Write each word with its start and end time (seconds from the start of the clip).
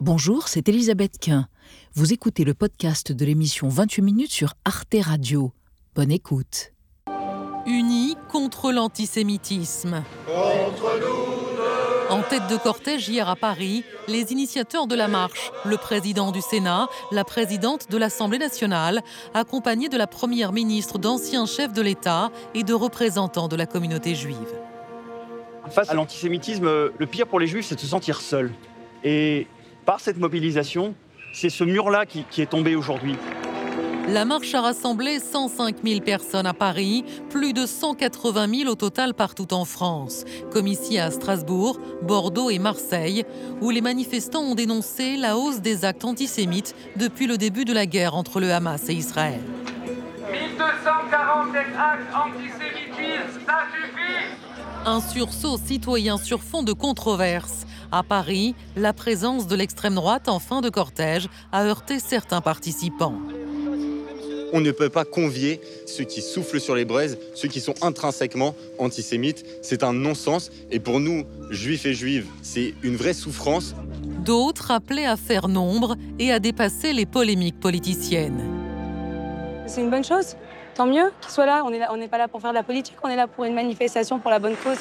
Bonjour, 0.00 0.46
c'est 0.46 0.68
Elisabeth 0.68 1.18
Quint. 1.20 1.48
Vous 1.94 2.12
écoutez 2.12 2.44
le 2.44 2.54
podcast 2.54 3.10
de 3.10 3.24
l'émission 3.24 3.68
28 3.68 4.02
minutes 4.02 4.30
sur 4.30 4.54
Arte 4.64 4.94
Radio. 5.02 5.50
Bonne 5.96 6.12
écoute. 6.12 6.72
Unis 7.66 8.16
contre 8.30 8.70
l'antisémitisme. 8.70 10.04
Contre 10.24 11.00
nous 11.00 12.14
En 12.14 12.22
tête 12.22 12.46
de 12.48 12.56
cortège 12.56 13.08
hier 13.08 13.28
à 13.28 13.34
Paris, 13.34 13.82
les 14.06 14.30
initiateurs 14.30 14.86
de 14.86 14.94
la 14.94 15.08
marche, 15.08 15.50
le 15.64 15.76
président 15.76 16.30
du 16.30 16.42
Sénat, 16.42 16.86
la 17.10 17.24
présidente 17.24 17.90
de 17.90 17.98
l'Assemblée 17.98 18.38
nationale, 18.38 19.02
accompagnés 19.34 19.88
de 19.88 19.96
la 19.96 20.06
première 20.06 20.52
ministre, 20.52 20.98
d'anciens 20.98 21.44
chefs 21.44 21.72
de 21.72 21.82
l'État 21.82 22.30
et 22.54 22.62
de 22.62 22.72
représentants 22.72 23.48
de 23.48 23.56
la 23.56 23.66
communauté 23.66 24.14
juive. 24.14 24.54
Face 25.70 25.90
à 25.90 25.94
l'antisémitisme, 25.94 26.66
le 26.96 27.06
pire 27.06 27.26
pour 27.26 27.40
les 27.40 27.48
juifs, 27.48 27.66
c'est 27.66 27.74
de 27.74 27.80
se 27.80 27.88
sentir 27.88 28.20
seul. 28.20 28.52
Et 29.02 29.48
par 29.88 30.00
cette 30.00 30.18
mobilisation, 30.18 30.94
c'est 31.32 31.48
ce 31.48 31.64
mur-là 31.64 32.04
qui, 32.04 32.24
qui 32.30 32.42
est 32.42 32.50
tombé 32.50 32.76
aujourd'hui. 32.76 33.16
La 34.08 34.26
marche 34.26 34.54
a 34.54 34.60
rassemblé 34.60 35.18
105 35.18 35.76
000 35.82 36.00
personnes 36.00 36.44
à 36.44 36.52
Paris, 36.52 37.06
plus 37.30 37.54
de 37.54 37.64
180 37.64 38.48
000 38.64 38.70
au 38.70 38.74
total 38.74 39.14
partout 39.14 39.54
en 39.54 39.64
France, 39.64 40.26
comme 40.52 40.66
ici 40.66 40.98
à 40.98 41.10
Strasbourg, 41.10 41.80
Bordeaux 42.02 42.50
et 42.50 42.58
Marseille, 42.58 43.24
où 43.62 43.70
les 43.70 43.80
manifestants 43.80 44.42
ont 44.42 44.54
dénoncé 44.54 45.16
la 45.16 45.38
hausse 45.38 45.62
des 45.62 45.86
actes 45.86 46.04
antisémites 46.04 46.74
depuis 46.96 47.26
le 47.26 47.38
début 47.38 47.64
de 47.64 47.72
la 47.72 47.86
guerre 47.86 48.14
entre 48.14 48.40
le 48.40 48.52
Hamas 48.52 48.90
et 48.90 48.94
Israël. 48.94 49.40
1247 50.30 51.62
actes 51.78 52.14
antisémitisme, 52.14 53.40
ça 53.46 53.60
suffit 53.72 54.84
Un 54.84 55.00
sursaut 55.00 55.56
citoyen 55.56 56.18
sur 56.18 56.42
fond 56.42 56.62
de 56.62 56.74
controverse. 56.74 57.64
À 57.90 58.02
Paris, 58.02 58.54
la 58.76 58.92
présence 58.92 59.46
de 59.46 59.56
l'extrême 59.56 59.94
droite 59.94 60.28
en 60.28 60.38
fin 60.38 60.60
de 60.60 60.68
cortège 60.68 61.28
a 61.52 61.64
heurté 61.64 61.98
certains 61.98 62.42
participants. 62.42 63.14
On 64.52 64.60
ne 64.60 64.70
peut 64.70 64.88
pas 64.88 65.04
convier 65.04 65.60
ceux 65.86 66.04
qui 66.04 66.20
soufflent 66.22 66.60
sur 66.60 66.74
les 66.74 66.84
braises, 66.84 67.18
ceux 67.34 67.48
qui 67.48 67.60
sont 67.60 67.74
intrinsèquement 67.82 68.54
antisémites. 68.78 69.44
C'est 69.62 69.82
un 69.82 69.92
non-sens. 69.92 70.50
Et 70.70 70.80
pour 70.80 71.00
nous, 71.00 71.24
juifs 71.50 71.84
et 71.86 71.92
juives, 71.94 72.26
c'est 72.42 72.74
une 72.82 72.96
vraie 72.96 73.12
souffrance. 73.14 73.74
D'autres 74.24 74.70
appelaient 74.70 75.06
à 75.06 75.16
faire 75.16 75.48
nombre 75.48 75.96
et 76.18 76.32
à 76.32 76.38
dépasser 76.38 76.92
les 76.92 77.06
polémiques 77.06 77.60
politiciennes. 77.60 78.42
C'est 79.66 79.82
une 79.82 79.90
bonne 79.90 80.04
chose. 80.04 80.34
Tant 80.74 80.86
mieux 80.86 81.10
qu'il 81.20 81.30
soit 81.30 81.46
là. 81.46 81.62
On 81.66 81.70
est 81.70 81.78
là- 81.78 81.88
on 81.92 81.96
n'est 81.98 82.08
pas 82.08 82.18
là 82.18 82.28
pour 82.28 82.40
faire 82.40 82.50
de 82.50 82.56
la 82.56 82.62
politique, 82.62 82.96
on 83.02 83.08
est 83.08 83.16
là 83.16 83.26
pour 83.26 83.44
une 83.44 83.54
manifestation 83.54 84.18
pour 84.18 84.30
la 84.30 84.38
bonne 84.38 84.56
cause. 84.56 84.78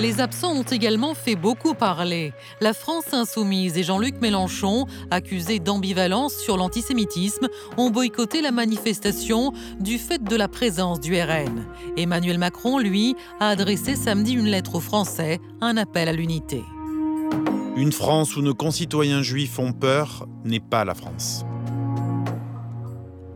Les 0.00 0.20
absents 0.20 0.52
ont 0.52 0.62
également 0.62 1.14
fait 1.14 1.34
beaucoup 1.34 1.74
parler. 1.74 2.32
La 2.60 2.72
France 2.72 3.12
insoumise 3.12 3.76
et 3.76 3.82
Jean-Luc 3.82 4.20
Mélenchon, 4.20 4.86
accusés 5.10 5.58
d'ambivalence 5.58 6.36
sur 6.36 6.56
l'antisémitisme, 6.56 7.48
ont 7.76 7.90
boycotté 7.90 8.40
la 8.40 8.52
manifestation 8.52 9.52
du 9.80 9.98
fait 9.98 10.22
de 10.22 10.36
la 10.36 10.46
présence 10.46 11.00
du 11.00 11.20
RN. 11.20 11.66
Emmanuel 11.96 12.38
Macron, 12.38 12.78
lui, 12.78 13.16
a 13.40 13.48
adressé 13.48 13.96
samedi 13.96 14.34
une 14.34 14.46
lettre 14.46 14.76
aux 14.76 14.80
Français, 14.80 15.40
un 15.60 15.76
appel 15.76 16.08
à 16.08 16.12
l'unité. 16.12 16.62
Une 17.76 17.90
France 17.90 18.36
où 18.36 18.42
nos 18.42 18.54
concitoyens 18.54 19.22
juifs 19.22 19.58
ont 19.58 19.72
peur 19.72 20.28
n'est 20.44 20.60
pas 20.60 20.84
la 20.84 20.94
France. 20.94 21.44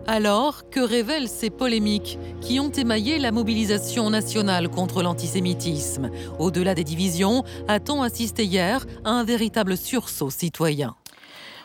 Alors, 0.06 0.69
que 0.69 0.81
révèlent 0.81 1.28
ces 1.28 1.48
polémiques 1.48 2.19
qui 2.41 2.58
ont 2.58 2.70
émaillé 2.70 3.19
la 3.19 3.31
mobilisation 3.31 4.11
nationale 4.11 4.69
contre 4.69 5.03
l'antisémitisme? 5.03 6.11
Au-delà 6.39 6.75
des 6.75 6.84
divisions, 6.84 7.44
a-t-on 7.69 8.03
assisté 8.03 8.44
hier 8.44 8.84
à 9.05 9.11
un 9.11 9.25
véritable 9.25 9.77
sursaut 9.77 10.31
citoyen? 10.31 10.97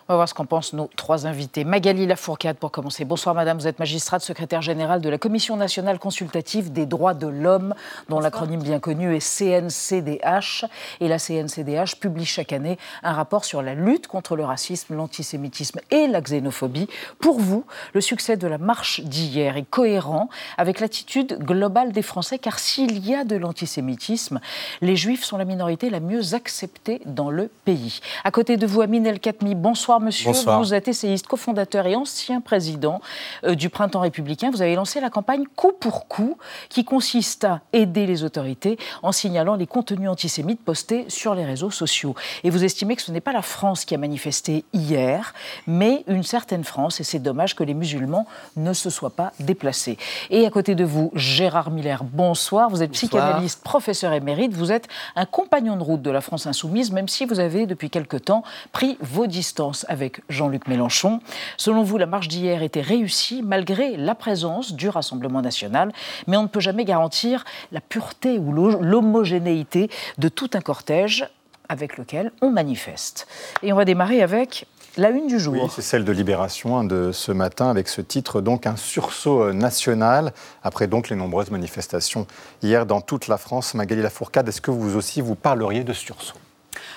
On 0.10 0.14
va 0.14 0.20
voir 0.20 0.30
ce 0.30 0.34
qu'en 0.34 0.46
pensent 0.46 0.72
nos 0.72 0.90
trois 0.96 1.28
invités. 1.28 1.66
Magali 1.66 2.06
Lafourcade, 2.06 2.56
pour 2.56 2.72
commencer. 2.72 3.04
Bonsoir, 3.04 3.36
madame. 3.36 3.58
Vous 3.58 3.68
êtes 3.68 3.78
magistrate, 3.78 4.22
secrétaire 4.22 4.62
générale 4.62 5.02
de 5.02 5.10
la 5.10 5.18
Commission 5.18 5.58
nationale 5.58 6.00
consultative 6.00 6.72
des 6.72 6.86
droits 6.86 7.14
de 7.14 7.28
l'homme, 7.28 7.76
dont 8.08 8.22
l'acronyme 8.22 8.64
bien 8.64 8.80
connu 8.80 9.14
est 9.14 9.20
CNCDH. 9.20 10.64
Et 11.02 11.10
la 11.10 11.17
CNCDH 11.20 12.00
publie 12.00 12.23
chaque 12.23 12.54
année 12.54 12.78
un 13.04 13.12
rapport 13.12 13.44
sur 13.44 13.62
la 13.62 13.76
lutte 13.76 14.08
contre 14.08 14.38
le 14.38 14.46
racisme, 14.46 14.96
l'antisémitisme 14.96 15.82
et 15.92 16.08
la 16.08 16.22
xénophobie. 16.22 16.88
Pour 17.20 17.42
vous, 17.42 17.66
le 17.94 18.00
succès 18.00 18.38
de 18.38 18.48
la 18.48 18.58
marche 18.58 19.02
d'hier 19.02 19.58
est 19.58 19.70
cohérent 19.70 20.30
avec 20.58 20.80
l'attitude 20.80 21.38
globale 21.38 21.92
des 21.92 22.02
Français, 22.02 22.40
car 22.40 22.60
s'il 22.60 23.06
y 23.06 23.14
a 23.14 23.26
de 23.26 23.36
l'antisémitisme, 23.36 24.40
les 24.80 24.96
Juifs 24.96 25.26
sont 25.26 25.36
la 25.36 25.44
minorité 25.44 25.90
la 25.90 26.00
mieux 26.00 26.34
acceptée 26.34 27.02
dans 27.06 27.30
le 27.30 27.50
pays. 27.66 28.00
À 28.23 28.32
côté 28.32 28.56
de 28.56 28.66
vous, 28.66 28.80
Amine 28.80 29.06
El 29.06 29.20
Khatmi, 29.20 29.54
bonsoir 29.54 29.97
monsieur. 30.00 30.32
Bonsoir. 30.32 30.60
Vous 30.60 30.74
êtes 30.74 30.88
essayiste, 30.88 31.28
cofondateur 31.28 31.86
et 31.88 31.96
ancien 31.96 32.42
président 32.42 33.02
euh, 33.44 33.56
du 33.56 33.70
Printemps 33.70 34.02
républicain. 34.02 34.52
Vous 34.52 34.62
avez 34.62 34.76
lancé 34.76 35.00
la 35.00 35.10
campagne 35.10 35.44
Coup 35.56 35.74
pour 35.80 36.08
coup, 36.08 36.38
qui 36.70 36.84
consiste 36.84 37.46
à 37.46 37.62
aider 37.74 38.06
les 38.06 38.24
autorités 38.24 38.78
en 39.04 39.12
signalant 39.12 39.56
les 39.56 39.68
contenus 39.68 40.10
antisémites 40.10 40.64
postés 40.64 41.06
sur 41.10 41.36
les 41.36 41.46
réseaux 41.46 41.72
sociaux. 41.72 42.16
Et 42.44 42.50
vous 42.50 42.64
estimez 42.64 42.96
que 42.96 43.02
ce 43.02 43.12
n'est 43.12 43.22
pas 43.22 43.32
la 43.34 43.42
France 43.42 43.86
qui 43.86 43.96
a 43.96 43.98
manifesté 43.98 44.66
hier, 44.74 45.34
mais 45.66 46.04
une 46.08 46.24
certaine 46.24 46.64
France. 46.64 47.00
Et 47.00 47.04
c'est 47.04 47.20
dommage 47.20 47.56
que 47.56 47.64
les 47.64 47.74
musulmans 47.74 48.28
ne 48.56 48.74
se 48.74 48.90
soient 48.90 49.10
pas 49.10 49.32
déplacés. 49.40 49.98
Et 50.30 50.46
à 50.46 50.50
côté 50.50 50.76
de 50.76 50.84
vous, 50.84 51.12
Gérard 51.14 51.72
Miller, 51.72 52.04
bonsoir. 52.04 52.70
Vous 52.70 52.84
êtes 52.84 52.92
psychanalyste, 52.92 53.64
professeur 53.64 54.14
émérite. 54.14 54.54
Vous 54.54 54.72
êtes 54.72 54.88
un 55.16 55.26
compagnon 55.26 55.76
de 55.76 55.84
route 55.84 56.02
de 56.02 56.12
la 56.12 56.22
France 56.22 56.48
insoumise, 56.48 56.92
même 56.92 57.08
si 57.08 57.26
vous 57.26 57.40
avez 57.40 57.66
depuis 57.66 57.90
quelque 57.90 58.18
temps 58.18 58.44
pris 58.72 58.98
vos 59.02 59.28
distances 59.28 59.86
avec 59.87 60.21
Jean-Luc 60.30 60.67
Mélenchon. 60.67 61.20
Selon 61.58 61.83
vous, 61.83 61.98
la 61.98 62.05
marche 62.05 62.27
d'hier 62.27 62.64
était 62.64 62.81
réussie 62.81 63.42
malgré 63.43 63.98
la 63.98 64.15
présence 64.15 64.73
du 64.73 64.89
Rassemblement 64.89 65.42
national, 65.42 65.92
mais 66.27 66.37
on 66.37 66.43
ne 66.43 66.48
peut 66.48 66.59
jamais 66.59 66.86
garantir 66.86 67.45
la 67.71 67.81
pureté 67.81 68.37
ou 68.39 68.52
l'ho- 68.52 68.81
l'homogénéité 68.81 69.89
de 70.17 70.30
tout 70.30 70.49
un 70.53 70.61
cortège 70.61 71.27
avec 71.70 71.98
lequel 71.98 72.31
on 72.42 72.49
manifeste. 72.52 73.27
Et 73.61 73.73
on 73.73 73.75
va 73.75 73.83
démarrer 73.86 74.21
avec 74.21 74.65
la 74.95 75.09
une 75.09 75.27
du 75.27 75.37
jour. 75.37 75.53
Oui, 75.53 75.70
c'est 75.70 75.81
celle 75.81 76.05
de 76.05 76.11
Libération 76.11 76.77
hein, 76.77 76.83
de 76.83 77.11
ce 77.11 77.31
matin 77.31 77.69
avec 77.69 77.87
ce 77.87 78.02
titre 78.02 78.42
donc 78.42 78.65
un 78.65 78.75
sursaut 78.77 79.43
euh, 79.43 79.54
national 79.54 80.31
après 80.64 80.87
donc 80.87 81.09
les 81.09 81.15
nombreuses 81.15 81.52
manifestations 81.52 82.25
hier 82.64 82.86
dans 82.87 83.02
toute 83.02 83.27
la 83.27 83.37
France. 83.37 83.73
Magali 83.75 84.02
Lafourcade, 84.02 84.48
est-ce 84.48 84.61
que 84.61 84.71
vous 84.71 84.95
aussi 84.95 85.21
vous 85.21 85.36
parleriez 85.36 85.83
de 85.83 85.93
sursaut? 85.93 86.37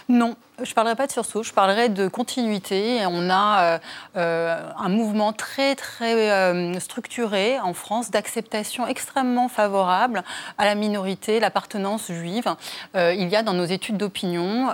Non, 0.08 0.36
je 0.62 0.70
ne 0.70 0.74
parlerai 0.74 0.96
pas 0.96 1.06
de 1.06 1.12
sursaut, 1.12 1.42
je 1.42 1.52
parlerai 1.52 1.88
de 1.88 2.08
continuité. 2.08 3.00
On 3.06 3.30
a 3.30 3.62
euh, 3.62 3.78
euh, 4.16 4.70
un 4.78 4.88
mouvement 4.88 5.32
très, 5.32 5.74
très 5.74 6.30
euh, 6.30 6.78
structuré 6.80 7.58
en 7.60 7.72
France 7.72 8.10
d'acceptation 8.10 8.86
extrêmement 8.86 9.48
favorable 9.48 10.22
à 10.58 10.64
la 10.64 10.74
minorité, 10.74 11.40
l'appartenance 11.40 12.10
juive. 12.10 12.54
Il 12.94 13.28
y 13.28 13.36
a 13.36 13.42
dans 13.42 13.54
nos 13.54 13.64
études 13.64 13.96
d'opinion 13.96 14.68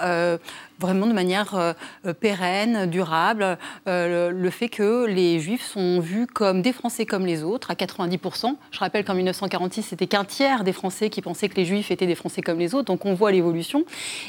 vraiment 0.78 1.06
de 1.06 1.12
manière 1.12 1.54
euh, 1.54 1.72
euh, 2.06 2.12
pérenne, 2.12 2.86
durable, 2.86 3.58
euh, 3.88 4.30
le, 4.30 4.38
le 4.38 4.50
fait 4.50 4.68
que 4.68 5.06
les 5.06 5.40
juifs 5.40 5.64
sont 5.64 6.00
vus 6.00 6.26
comme 6.26 6.62
des 6.62 6.72
Français 6.72 7.06
comme 7.06 7.26
les 7.26 7.42
autres, 7.42 7.70
à 7.70 7.74
90%. 7.74 8.54
Je 8.70 8.78
rappelle 8.78 9.04
qu'en 9.04 9.14
1946, 9.14 9.82
c'était 9.82 10.06
qu'un 10.06 10.24
tiers 10.24 10.64
des 10.64 10.72
Français 10.72 11.10
qui 11.10 11.22
pensaient 11.22 11.48
que 11.48 11.56
les 11.56 11.64
juifs 11.64 11.90
étaient 11.90 12.06
des 12.06 12.14
Français 12.14 12.42
comme 12.42 12.58
les 12.58 12.74
autres. 12.74 12.86
Donc 12.86 13.06
on 13.06 13.14
voit 13.14 13.32
l'évolution. 13.32 13.84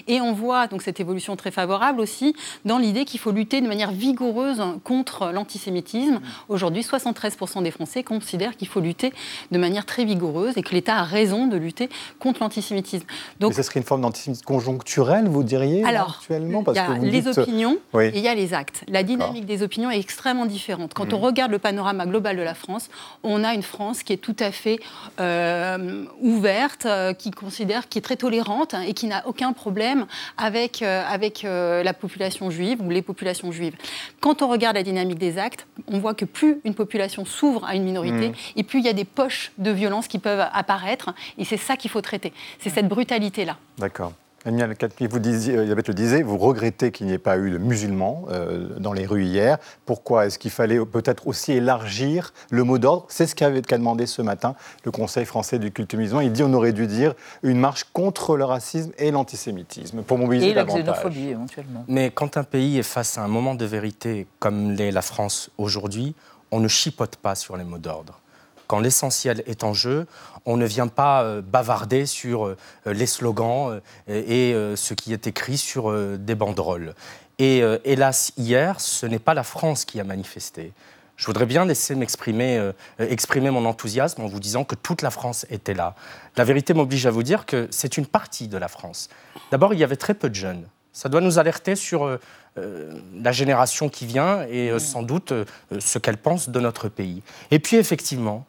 Et 0.08 0.22
on 0.22 0.34
voit 0.34 0.68
donc 0.68 0.82
cette 0.82 1.00
évolution 1.00 1.36
très 1.36 1.52
favorable 1.52 2.00
aussi 2.00 2.36
dans 2.66 2.78
l'idée 2.78 3.06
qu'il 3.06 3.20
faut 3.20 3.32
lutter 3.32 3.62
de 3.62 3.68
manière 3.68 3.92
vigoureuse 3.92 4.62
contre 4.84 5.32
l'antisémitisme. 5.32 6.22
Aujourd'hui, 6.50 6.82
73% 6.82 7.64
des 7.64 7.72
Français 7.72 8.04
considèrent 8.04 8.56
qu'il 8.56 8.68
faut 8.68 8.80
lutter 8.80 9.14
de 9.52 9.58
manière 9.58 9.86
très 9.86 10.06
vigoureuse 10.06 10.58
et 10.58 10.64
que 10.64 10.74
l'État 10.74 10.98
a 10.98 11.04
raison 11.04 11.48
de 11.48 11.58
lutter 11.58 11.90
contre 12.20 12.42
l'antisémitisme. 12.42 13.06
Donc, 13.40 13.52
Mais 13.52 13.58
ce 13.58 13.64
serait 13.64 13.80
une 13.80 13.86
forme 13.86 14.02
d'antisémitisme 14.02 14.46
conjoncturel, 14.46 15.28
vous 15.28 15.44
diriez 15.44 15.84
alors, 15.84 16.20
parce 16.64 16.78
il 16.78 16.80
y 16.82 16.84
a 16.84 16.88
que 16.88 17.00
vous 17.00 17.06
les 17.06 17.22
dites- 17.22 17.38
opinions 17.38 17.78
Oui. 17.94 18.06
et 18.06 18.18
il 18.18 18.22
y 18.24 18.28
a 18.28 18.36
les 18.36 18.54
actes. 18.54 18.84
La 18.88 19.04
dynamique 19.04 19.46
des 19.46 19.64
opinions 19.64 19.92
est 19.92 20.00
extrêmement 20.00 20.46
différente. 20.46 20.94
Quand 20.94 21.14
on 21.14 21.20
regarde 21.20 21.52
le 21.52 21.60
panorama 21.60 22.06
global 22.06 22.38
de 22.38 22.42
la 22.42 22.54
France, 22.54 22.90
on 23.24 23.44
a 23.44 23.54
une 23.54 23.64
France 23.64 24.04
qui 24.04 24.14
est 24.14 24.18
tout 24.18 24.36
à 24.40 24.52
fait 24.52 24.80
euh, 25.20 26.06
ouverte, 26.22 26.86
euh, 26.86 27.14
qui 27.14 27.32
considère, 27.32 27.88
qui 27.90 27.98
est 27.98 28.02
très 28.02 28.16
tolérante 28.16 28.74
hein, 28.74 28.82
et 28.88 28.94
qui 28.94 29.08
n'a 29.08 29.26
aucun 29.28 29.54
problème 29.54 30.06
avec, 30.38 30.82
euh, 30.82 31.04
avec 31.10 31.44
euh, 31.46 31.84
la 31.84 31.94
population 31.94 32.50
juive 32.50 32.82
ou 32.82 32.90
les 32.90 33.02
populations 33.02 33.52
juives. 33.52 33.76
Quand 34.20 34.42
on 34.42 34.48
regarde 34.48 34.76
la 34.76 34.84
dynamique 34.84 35.20
des 35.20 35.38
actes, 35.38 35.68
on 35.88 36.00
voit 36.00 36.14
que 36.14 36.26
plus 36.26 36.60
une 36.64 36.74
population 36.74 37.26
s'ouvre 37.26 37.66
à 37.66 37.76
une 37.76 37.84
minorité, 37.84 38.30
Mhm. 38.30 38.36
et 38.56 38.64
plus 38.64 38.80
il 38.80 38.86
y 38.86 38.90
a 38.90 38.94
des 38.94 39.06
poches 39.06 39.52
de 39.58 39.72
violence 39.72 40.08
qui 40.08 40.20
peuvent 40.20 40.46
apparaître, 40.54 41.14
et 41.38 41.46
c'est 41.46 41.58
ça 41.58 41.76
qu'il 41.78 41.90
faut 41.92 42.02
traiter. 42.02 42.34
C'est 42.60 42.70
cette 42.70 42.88
brutalité-là. 42.88 43.58
D'accord. 43.78 44.14
Vous 44.46 45.20
disiez, 45.20 45.56
Elisabeth 45.56 45.88
le 45.88 45.94
disait, 45.94 46.22
vous 46.22 46.38
regrettez 46.38 46.92
qu'il 46.92 47.08
n'y 47.08 47.14
ait 47.14 47.18
pas 47.18 47.38
eu 47.38 47.52
de 47.52 47.58
musulmans 47.58 48.26
euh, 48.30 48.80
dans 48.80 48.94
les 48.94 49.06
rues 49.06 49.26
hier. 49.26 49.58
Pourquoi 49.86 50.26
Est-ce 50.26 50.40
qu'il 50.40 50.52
fallait 50.52 50.84
peut-être 50.86 51.28
aussi 51.28 51.54
élargir 51.54 52.34
le 52.50 52.64
mot 52.64 52.78
d'ordre? 52.78 53.06
C'est 53.10 53.28
ce 53.28 53.36
qu'a 53.36 53.50
demandé 53.50 54.06
ce 54.06 54.22
matin 54.22 54.56
le 54.86 54.92
Conseil 54.92 55.26
français 55.26 55.60
du 55.60 55.72
culte 55.72 55.96
musulman. 55.96 56.22
Il 56.22 56.32
dit 56.32 56.44
on 56.44 56.54
aurait 56.54 56.74
dû 56.74 56.88
dire 56.88 57.14
une 57.44 57.60
marche 57.60 57.86
contre 57.94 58.38
le 58.38 58.46
racisme 58.46 58.92
et 58.98 59.12
l'antisémitisme 59.12 60.04
pour 60.04 60.18
mobiliser 60.18 60.52
et 60.52 60.54
la 60.54 60.64
xénophobie 60.64 61.30
éventuellement. 61.30 61.84
Mais 61.88 62.12
quand 62.12 62.38
un 62.38 62.44
pays 62.44 62.78
est 62.78 62.84
face 62.84 63.18
à 63.18 63.24
un 63.24 63.28
moment 63.28 63.56
de 63.56 63.66
vérité 63.66 64.28
comme 64.40 64.72
l'est 64.72 64.92
la 64.92 65.02
France 65.02 65.50
aujourd'hui, 65.58 66.16
on 66.52 66.60
ne 66.60 66.68
chipote 66.68 67.18
pas 67.18 67.36
sur 67.36 67.58
les 67.58 67.64
mots 67.64 67.78
d'ordre 67.78 68.20
quand 68.68 68.80
l'essentiel 68.80 69.44
est 69.48 69.64
en 69.64 69.74
jeu, 69.74 70.06
on 70.48 70.58
ne 70.58 70.66
vient 70.66 70.88
pas 70.88 71.24
euh, 71.24 71.42
bavarder 71.42 72.06
sur 72.06 72.48
euh, 72.48 72.58
les 72.86 73.06
slogans 73.06 73.82
euh, 74.10 74.24
et 74.28 74.76
ce 74.76 74.94
qui 74.94 75.14
est 75.14 75.28
écrit 75.28 75.58
sur 75.58 75.94
des 76.18 76.36
banderoles. 76.36 76.96
Et 77.40 77.62
hélas, 77.84 78.32
hier, 78.38 78.80
ce 78.80 79.06
n'est 79.06 79.20
pas 79.20 79.36
la 79.36 79.44
France 79.44 79.86
qui 79.86 80.00
a 80.00 80.04
manifesté. 80.04 80.74
Je 81.18 81.26
voudrais 81.28 81.46
bien 81.46 81.66
laisser 81.66 81.94
m'exprimer, 81.94 82.72
exprimer 82.98 83.52
mon 83.52 83.66
enthousiasme 83.66 84.24
en 84.24 84.28
vous 84.28 84.40
disant 84.40 84.64
que 84.64 84.76
toute 84.76 85.04
la 85.04 85.12
France 85.12 85.46
était 85.52 85.76
là. 85.76 85.96
La 86.36 86.44
vérité 86.44 86.74
m'oblige 86.74 87.06
à 87.06 87.12
vous 87.12 87.24
dire 87.24 87.46
que 87.46 87.68
c'est 87.70 87.98
une 87.98 88.08
partie 88.08 88.48
de 88.48 88.58
la 88.58 88.68
France. 88.68 89.10
D'abord, 89.52 89.74
il 89.74 89.80
y 89.80 89.84
avait 89.84 89.98
très 89.98 90.16
peu 90.16 90.30
de 90.30 90.36
jeunes. 90.36 90.68
Ça 90.94 91.10
doit 91.10 91.22
nous 91.22 91.38
alerter 91.38 91.76
sur 91.76 92.18
la 92.56 93.32
génération 93.32 93.90
qui 93.90 94.08
vient 94.08 94.44
et 94.50 94.78
sans 94.80 95.04
doute 95.04 95.34
ce 95.80 96.00
qu'elle 96.00 96.18
pense 96.18 96.50
de 96.50 96.60
notre 96.60 96.90
pays. 96.90 97.22
Et 97.52 97.60
puis, 97.60 97.78
effectivement, 97.78 98.48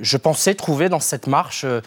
je 0.00 0.16
pensais 0.16 0.54
trouver 0.54 0.88
dans 0.88 1.00
cette 1.00 1.26
marche 1.26 1.64
euh, 1.64 1.80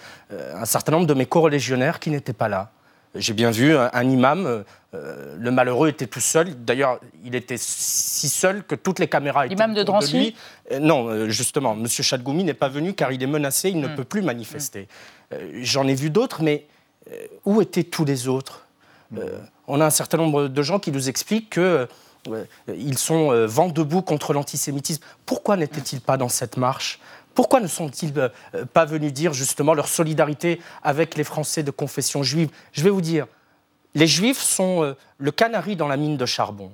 un 0.55 0.65
certain 0.65 0.93
nombre 0.93 1.07
de 1.07 1.13
mes 1.13 1.25
co-religionnaires 1.25 1.99
qui 1.99 2.09
n'étaient 2.09 2.33
pas 2.33 2.49
là. 2.49 2.71
J'ai 3.13 3.33
bien 3.33 3.51
vu 3.51 3.75
un, 3.75 4.09
imam, 4.09 4.63
euh, 4.93 5.35
le 5.37 5.51
malheureux 5.51 5.89
était 5.89 6.07
tout 6.07 6.21
seul. 6.21 6.63
D'ailleurs, 6.63 7.01
il 7.25 7.35
était 7.35 7.57
si 7.57 8.29
seul 8.29 8.63
que 8.63 8.73
toutes 8.73 8.99
les 8.99 9.07
caméras 9.07 9.45
étaient 9.45 9.55
L'imam 9.55 9.73
de 9.73 9.83
Drancy 9.83 10.13
lui. 10.17 10.35
Euh, 10.71 10.79
non, 10.79 11.29
justement, 11.29 11.73
M. 11.73 11.87
Chadgoumi 11.87 12.45
n'est 12.45 12.53
pas 12.53 12.69
venu 12.69 12.93
car 12.93 13.11
il 13.11 13.21
est 13.21 13.27
menacé, 13.27 13.69
il 13.69 13.81
ne 13.81 13.89
hmm. 13.89 13.95
peut 13.95 14.05
plus 14.05 14.21
manifester. 14.21 14.87
J'en 15.59 15.87
ai 15.87 15.93
vu 15.93 16.09
d'autres, 16.09 16.41
mais 16.41 16.67
où 17.45 17.61
étaient 17.61 17.83
tous 17.83 18.05
les 18.05 18.27
autres? 18.29 18.65
On 19.67 19.81
a 19.81 19.85
un 19.85 19.91
certain 19.91 20.17
nombre 20.17 20.47
de 20.47 20.61
gens 20.61 20.79
qui 20.79 20.91
nous 20.91 21.09
expliquent 21.09 21.51
que 21.51 21.87
ils 22.67 22.97
sont 22.97 23.45
vent 23.45 23.67
debout 23.67 24.01
contre 24.01 24.31
l'antisémitisme. 24.31 25.03
Pourquoi 25.25 25.57
n'étaient-ils 25.57 26.01
pas 26.01 26.15
dans 26.15 26.29
cette 26.29 26.55
marche? 26.55 26.99
Pourquoi 27.33 27.59
ne 27.59 27.67
sont-ils 27.67 28.13
euh, 28.17 28.29
pas 28.73 28.85
venus 28.85 29.13
dire 29.13 29.33
justement 29.33 29.73
leur 29.73 29.87
solidarité 29.87 30.61
avec 30.83 31.15
les 31.15 31.23
Français 31.23 31.63
de 31.63 31.71
confession 31.71 32.23
juive? 32.23 32.49
Je 32.71 32.83
vais 32.83 32.89
vous 32.89 33.01
dire, 33.01 33.27
les 33.95 34.07
Juifs 34.07 34.41
sont 34.41 34.83
euh, 34.83 34.93
le 35.17 35.31
canari 35.31 35.75
dans 35.75 35.87
la 35.87 35.97
mine 35.97 36.17
de 36.17 36.25
charbon. 36.25 36.71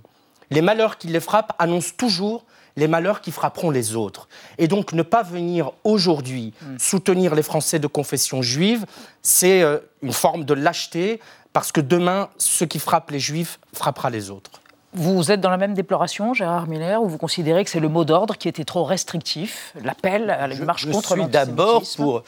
Les 0.50 0.62
malheurs 0.62 0.98
qui 0.98 1.08
les 1.08 1.20
frappent 1.20 1.54
annoncent 1.60 1.94
toujours 1.98 2.46
les 2.78 2.88
malheurs 2.88 3.22
qui 3.22 3.32
frapperont 3.32 3.72
les 3.72 3.96
autres. 3.96 4.30
Et 4.58 4.68
donc 4.68 4.94
ne 4.94 5.02
pas 5.02 5.24
venir 5.24 5.72
aujourd'hui 5.84 6.54
mm. 6.62 6.78
soutenir 6.78 7.36
les 7.36 7.44
Français 7.44 7.80
de 7.80 7.88
confession 7.88 8.42
juive, 8.42 8.86
c'est 9.22 9.62
euh, 9.64 9.80
une 10.02 10.14
forme 10.14 10.46
de 10.46 10.54
lâcheté, 10.54 11.20
parce 11.54 11.72
que 11.72 11.82
demain, 11.82 12.30
ce 12.38 12.66
qui 12.66 12.80
frappe 12.80 13.10
les 13.10 13.20
Juifs 13.20 13.60
frappera 13.74 14.12
les 14.12 14.30
autres. 14.30 14.62
Vous 14.94 15.32
êtes 15.32 15.42
dans 15.42 15.50
la 15.50 15.58
même 15.58 15.74
déploration, 15.74 16.34
Gérard 16.34 16.68
Miller, 16.68 17.02
ou 17.02 17.08
vous 17.08 17.18
considérez 17.18 17.64
que 17.64 17.70
c'est 17.70 17.80
le 17.80 17.90
mot 17.90 18.06
d'ordre 18.06 18.38
qui 18.38 18.48
était 18.48 18.64
trop 18.64 18.84
restrictif, 18.84 19.74
l'appel 19.84 20.30
à 20.30 20.48
la 20.48 20.56
marche 20.56 20.90
contre 20.90 21.16
Je 21.16 21.22
suis 21.22 21.30
d'abord 21.30 21.84
pour 21.96 22.24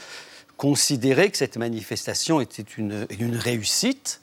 considérer 0.57 1.31
que 1.31 1.37
cette 1.37 1.57
manifestation 1.57 2.41
était 2.41 2.65
une, 2.77 3.07
une 3.17 3.37
réussite. 3.37 4.19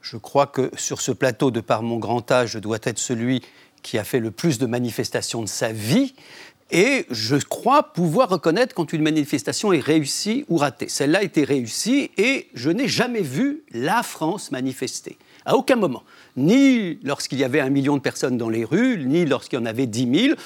Je 0.00 0.16
crois 0.16 0.46
que 0.46 0.70
sur 0.76 1.00
ce 1.00 1.10
plateau, 1.10 1.50
de 1.50 1.60
par 1.60 1.82
mon 1.82 1.98
grand 1.98 2.30
âge, 2.30 2.50
je 2.50 2.58
dois 2.60 2.78
être 2.84 2.98
celui 2.98 3.42
qui 3.82 3.98
a 3.98 4.04
fait 4.04 4.20
le 4.20 4.30
plus 4.30 4.58
de 4.58 4.66
manifestations 4.66 5.42
de 5.42 5.48
sa 5.48 5.72
vie. 5.72 6.14
Et 6.70 7.04
je 7.10 7.36
crois 7.36 7.92
pouvoir 7.92 8.30
reconnaître 8.30 8.74
quand 8.74 8.92
une 8.92 9.02
manifestation 9.02 9.72
est 9.72 9.80
réussie 9.80 10.46
ou 10.48 10.56
ratée. 10.56 10.88
Celle-là 10.88 11.18
a 11.18 11.22
été 11.22 11.44
réussie 11.44 12.10
et 12.16 12.48
je 12.54 12.70
n'ai 12.70 12.88
jamais 12.88 13.20
vu 13.20 13.62
la 13.72 14.02
France 14.02 14.50
manifester. 14.52 15.18
À 15.44 15.56
aucun 15.56 15.76
moment 15.76 16.02
ni 16.36 16.98
lorsqu'il 17.02 17.38
y 17.38 17.44
avait 17.44 17.60
un 17.60 17.70
million 17.70 17.96
de 17.96 18.02
personnes 18.02 18.38
dans 18.38 18.48
les 18.48 18.64
rues, 18.64 19.04
ni 19.04 19.24
lorsqu'il 19.24 19.58
y 19.58 19.62
en 19.62 19.66
avait 19.66 19.86
dix 19.86 20.06
mille. 20.06 20.36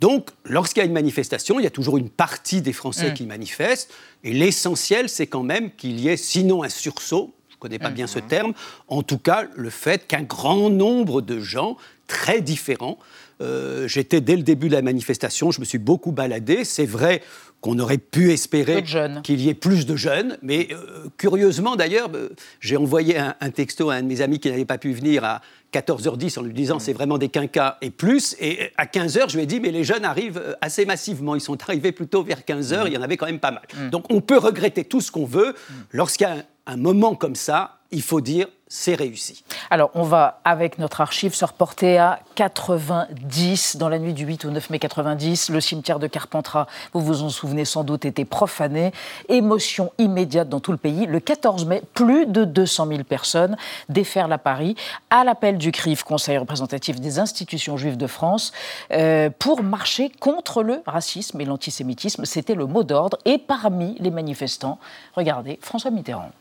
Donc, 0.00 0.30
lorsqu'il 0.44 0.80
y 0.80 0.82
a 0.82 0.86
une 0.86 0.92
manifestation, 0.92 1.58
il 1.58 1.64
y 1.64 1.66
a 1.66 1.70
toujours 1.70 1.96
une 1.96 2.10
partie 2.10 2.62
des 2.62 2.72
Français 2.72 3.10
mm. 3.10 3.14
qui 3.14 3.26
manifestent. 3.26 3.92
Et 4.22 4.32
l'essentiel, 4.32 5.08
c'est 5.08 5.26
quand 5.26 5.42
même 5.42 5.70
qu'il 5.72 6.00
y 6.00 6.08
ait, 6.08 6.16
sinon 6.16 6.62
un 6.62 6.68
sursaut, 6.68 7.32
je 7.48 7.56
ne 7.56 7.58
connais 7.58 7.78
pas 7.78 7.90
bien 7.90 8.06
ce 8.06 8.18
mm. 8.18 8.26
terme, 8.28 8.52
en 8.88 9.02
tout 9.02 9.18
cas 9.18 9.46
le 9.54 9.70
fait 9.70 10.06
qu'un 10.06 10.22
grand 10.22 10.70
nombre 10.70 11.22
de 11.22 11.40
gens 11.40 11.76
très 12.06 12.40
différents 12.40 12.98
euh, 13.40 13.88
J'étais 13.88 14.20
dès 14.20 14.36
le 14.36 14.42
début 14.42 14.68
de 14.68 14.74
la 14.74 14.82
manifestation, 14.82 15.50
je 15.50 15.60
me 15.60 15.64
suis 15.64 15.78
beaucoup 15.78 16.12
baladé. 16.12 16.64
C'est 16.64 16.86
vrai 16.86 17.22
qu'on 17.64 17.78
aurait 17.78 17.96
pu 17.96 18.30
espérer 18.30 18.84
qu'il 19.22 19.40
y 19.40 19.48
ait 19.48 19.54
plus 19.54 19.86
de 19.86 19.96
jeunes. 19.96 20.36
Mais 20.42 20.68
euh, 20.70 21.08
curieusement, 21.16 21.76
d'ailleurs, 21.76 22.10
euh, 22.14 22.28
j'ai 22.60 22.76
envoyé 22.76 23.16
un, 23.16 23.50
texto 23.54 23.88
à 23.88 23.94
un 23.94 24.02
de 24.02 24.06
mes 24.06 24.20
amis 24.20 24.38
qui 24.38 24.50
n'avait 24.50 24.66
pas 24.66 24.76
pu 24.76 24.92
venir 24.92 25.24
à 25.24 25.40
14h10 25.72 26.38
en 26.38 26.42
lui 26.42 26.52
disant 26.52 26.78
c'est 26.78 26.92
vraiment 26.92 27.16
des 27.16 27.30
quinquas 27.30 27.78
et 27.80 27.88
plus. 27.88 28.36
Et 28.38 28.70
à 28.76 28.84
15h, 28.84 29.30
je 29.30 29.36
lui 29.36 29.44
ai 29.44 29.46
dit 29.46 29.60
mais 29.60 29.70
les 29.70 29.82
jeunes 29.82 30.04
arrivent 30.04 30.58
assez 30.60 30.84
massivement. 30.84 31.36
Ils 31.36 31.40
sont 31.40 31.56
arrivés 31.62 31.92
plutôt 31.92 32.22
vers 32.22 32.40
15h, 32.40 32.82
il 32.86 32.92
y 32.92 32.98
en 32.98 33.02
avait 33.02 33.16
quand 33.16 33.24
même 33.24 33.40
pas 33.40 33.52
mal. 33.52 33.62
Mm. 33.74 33.88
Donc 33.88 34.12
on 34.12 34.20
peut 34.20 34.36
regretter 34.36 34.84
tout 34.84 35.00
ce 35.00 35.10
qu'on 35.10 35.24
veut. 35.24 35.54
Lorsqu'il 35.90 36.26
y 36.26 36.30
a 36.30 36.44
un 36.66 36.76
moment 36.76 37.14
comme 37.14 37.34
ça, 37.34 37.78
il 37.90 38.02
faut 38.02 38.20
dire 38.20 38.46
c'est 38.76 38.96
réussi. 38.96 39.44
Alors, 39.70 39.92
on 39.94 40.02
va, 40.02 40.40
avec 40.44 40.80
notre 40.80 41.00
archive, 41.00 41.32
se 41.32 41.44
reporter 41.44 41.96
à 41.96 42.18
90, 42.34 43.76
dans 43.76 43.88
la 43.88 44.00
nuit 44.00 44.14
du 44.14 44.24
8 44.24 44.46
au 44.46 44.50
9 44.50 44.68
mai 44.70 44.80
90. 44.80 45.50
Le 45.50 45.60
cimetière 45.60 46.00
de 46.00 46.08
Carpentras, 46.08 46.66
vous 46.92 47.00
vous 47.00 47.22
en 47.22 47.28
souvenez 47.28 47.64
sans 47.64 47.84
doute, 47.84 48.04
était 48.04 48.24
profané. 48.24 48.90
Émotion 49.28 49.92
immédiate 49.98 50.48
dans 50.48 50.58
tout 50.58 50.72
le 50.72 50.76
pays. 50.76 51.06
Le 51.06 51.20
14 51.20 51.66
mai, 51.66 51.82
plus 51.94 52.26
de 52.26 52.44
200 52.44 52.88
000 52.88 53.04
personnes 53.04 53.56
déferlent 53.88 54.32
à 54.32 54.38
Paris, 54.38 54.74
à 55.08 55.22
l'appel 55.22 55.56
du 55.56 55.70
CRIF, 55.70 56.02
Conseil 56.02 56.36
représentatif 56.36 57.00
des 57.00 57.20
institutions 57.20 57.76
juives 57.76 57.96
de 57.96 58.08
France, 58.08 58.52
euh, 58.90 59.30
pour 59.38 59.62
marcher 59.62 60.10
contre 60.10 60.64
le 60.64 60.82
racisme 60.84 61.40
et 61.40 61.44
l'antisémitisme. 61.44 62.24
C'était 62.24 62.56
le 62.56 62.66
mot 62.66 62.82
d'ordre. 62.82 63.18
Et 63.24 63.38
parmi 63.38 63.96
les 64.00 64.10
manifestants, 64.10 64.80
regardez, 65.14 65.60
François 65.62 65.92
Mitterrand. 65.92 66.32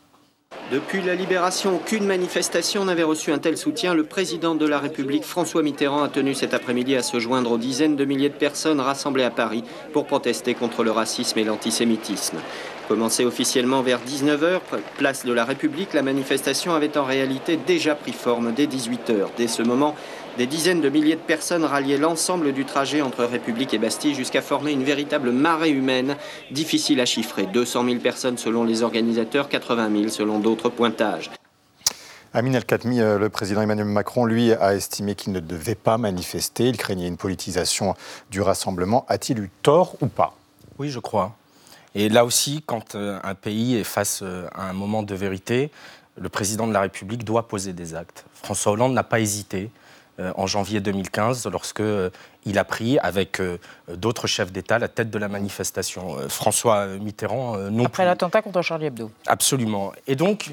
Depuis 0.72 1.02
la 1.02 1.14
libération, 1.14 1.76
aucune 1.76 2.06
manifestation 2.06 2.86
n'avait 2.86 3.04
reçu 3.04 3.32
un 3.32 3.38
tel 3.38 3.58
soutien. 3.58 3.94
Le 3.94 4.06
président 4.06 4.56
de 4.56 4.66
la 4.66 4.80
République, 4.80 5.24
François 5.24 5.62
Mitterrand, 5.62 6.04
a 6.04 6.08
tenu 6.08 6.34
cet 6.34 6.54
après-midi 6.54 6.96
à 6.96 7.04
se 7.04 7.20
joindre 7.20 7.52
aux 7.52 7.58
dizaines 7.58 7.96
de 7.96 8.06
milliers 8.06 8.30
de 8.30 8.34
personnes 8.34 8.80
rassemblées 8.80 9.26
à 9.26 9.30
Paris 9.30 9.64
pour 9.92 10.06
protester 10.06 10.56
contre 10.56 10.84
le 10.84 10.92
racisme 10.92 11.38
et 11.38 11.44
l'antisémitisme. 11.44 12.38
Commencée 12.88 13.24
officiellement 13.24 13.82
vers 13.82 14.00
19h, 14.00 14.60
place 14.98 15.26
de 15.26 15.34
la 15.34 15.46
République, 15.46 15.94
la 15.94 16.02
manifestation 16.02 16.74
avait 16.74 16.98
en 16.98 17.06
réalité 17.06 17.58
déjà 17.58 17.94
pris 17.96 18.12
forme 18.12 18.54
dès 18.54 18.66
18h. 18.66 19.28
Dès 19.38 19.48
ce 19.48 19.64
moment, 19.64 19.96
des 20.38 20.48
dizaines 20.48 20.82
de 20.82 20.90
milliers 20.90 21.16
de 21.16 21.22
personnes 21.22 21.64
ralliaient 21.64 21.98
l'ensemble 21.98 22.54
du 22.54 22.66
trajet 22.66 23.02
entre 23.02 23.24
République 23.24 23.74
et 23.74 23.78
Bastille 23.78 24.16
jusqu'à 24.16 24.42
former 24.42 24.72
une 24.72 24.84
véritable 24.84 25.32
marée 25.32 25.70
humaine, 25.70 26.16
difficile 26.52 27.00
à 27.02 27.06
chiffrer. 27.06 27.46
200 27.46 27.86
000 27.86 27.98
personnes 28.00 28.38
selon 28.38 28.64
les 28.64 28.82
organisateurs, 28.82 29.50
80 29.50 29.92
000 29.92 30.08
selon 30.10 30.40
d'autres 30.40 30.70
pointages. 30.70 31.30
Amin 32.34 32.54
El-Khatmi, 32.54 33.00
euh, 33.00 33.20
le 33.20 33.30
président 33.30 33.62
Emmanuel 33.62 33.86
Macron, 33.86 34.26
lui, 34.26 34.54
a 34.54 34.74
estimé 34.74 35.14
qu'il 35.14 35.34
ne 35.34 35.40
devait 35.40 35.76
pas 35.76 36.00
manifester. 36.00 36.68
Il 36.68 36.78
craignait 36.78 37.08
une 37.08 37.18
politisation 37.18 37.94
du 38.32 38.42
rassemblement. 38.42 39.06
A-t-il 39.08 39.38
eu 39.38 39.52
tort 39.62 39.96
ou 40.02 40.08
pas? 40.08 40.36
Oui, 40.80 40.90
je 40.90 41.00
crois. 41.00 41.36
Et 41.94 42.10
là 42.10 42.26
aussi, 42.26 42.64
quand 42.66 42.96
euh, 42.96 43.20
un 43.24 43.36
pays 43.36 43.76
est 43.76 43.84
face 43.84 44.22
euh, 44.24 44.48
à 44.56 44.68
un 44.68 44.74
moment 44.74 45.04
de 45.04 45.14
vérité, 45.14 45.70
le 46.20 46.30
président 46.30 46.66
de 46.68 46.74
la 46.74 46.82
République 46.82 47.24
doit 47.24 47.48
poser 47.48 47.74
des 47.74 47.94
actes. 47.94 48.26
François 48.34 48.72
Hollande 48.72 48.94
n'a 48.94 49.04
pas 49.04 49.20
hésité 49.20 49.70
euh, 49.70 49.83
en 50.20 50.48
janvier 50.48 50.80
2015 50.80 51.48
lorsque 51.52 51.82
il 52.46 52.58
a 52.60 52.64
pris 52.64 53.00
avec 53.00 53.42
d'autres 53.88 54.28
chefs 54.28 54.52
d'État 54.52 54.78
la 54.78 54.88
tête 54.88 55.10
de 55.10 55.18
la 55.18 55.28
manifestation. 55.28 56.18
François 56.30 56.88
Mitterrand 56.88 57.58
non 57.72 57.86
Après 57.86 58.06
l'attentat 58.06 58.42
contre 58.42 58.62
Charlie 58.62 58.86
Hebdo. 58.86 59.10
Absolument. 59.26 59.92
Et 60.06 60.16
donc, 60.16 60.50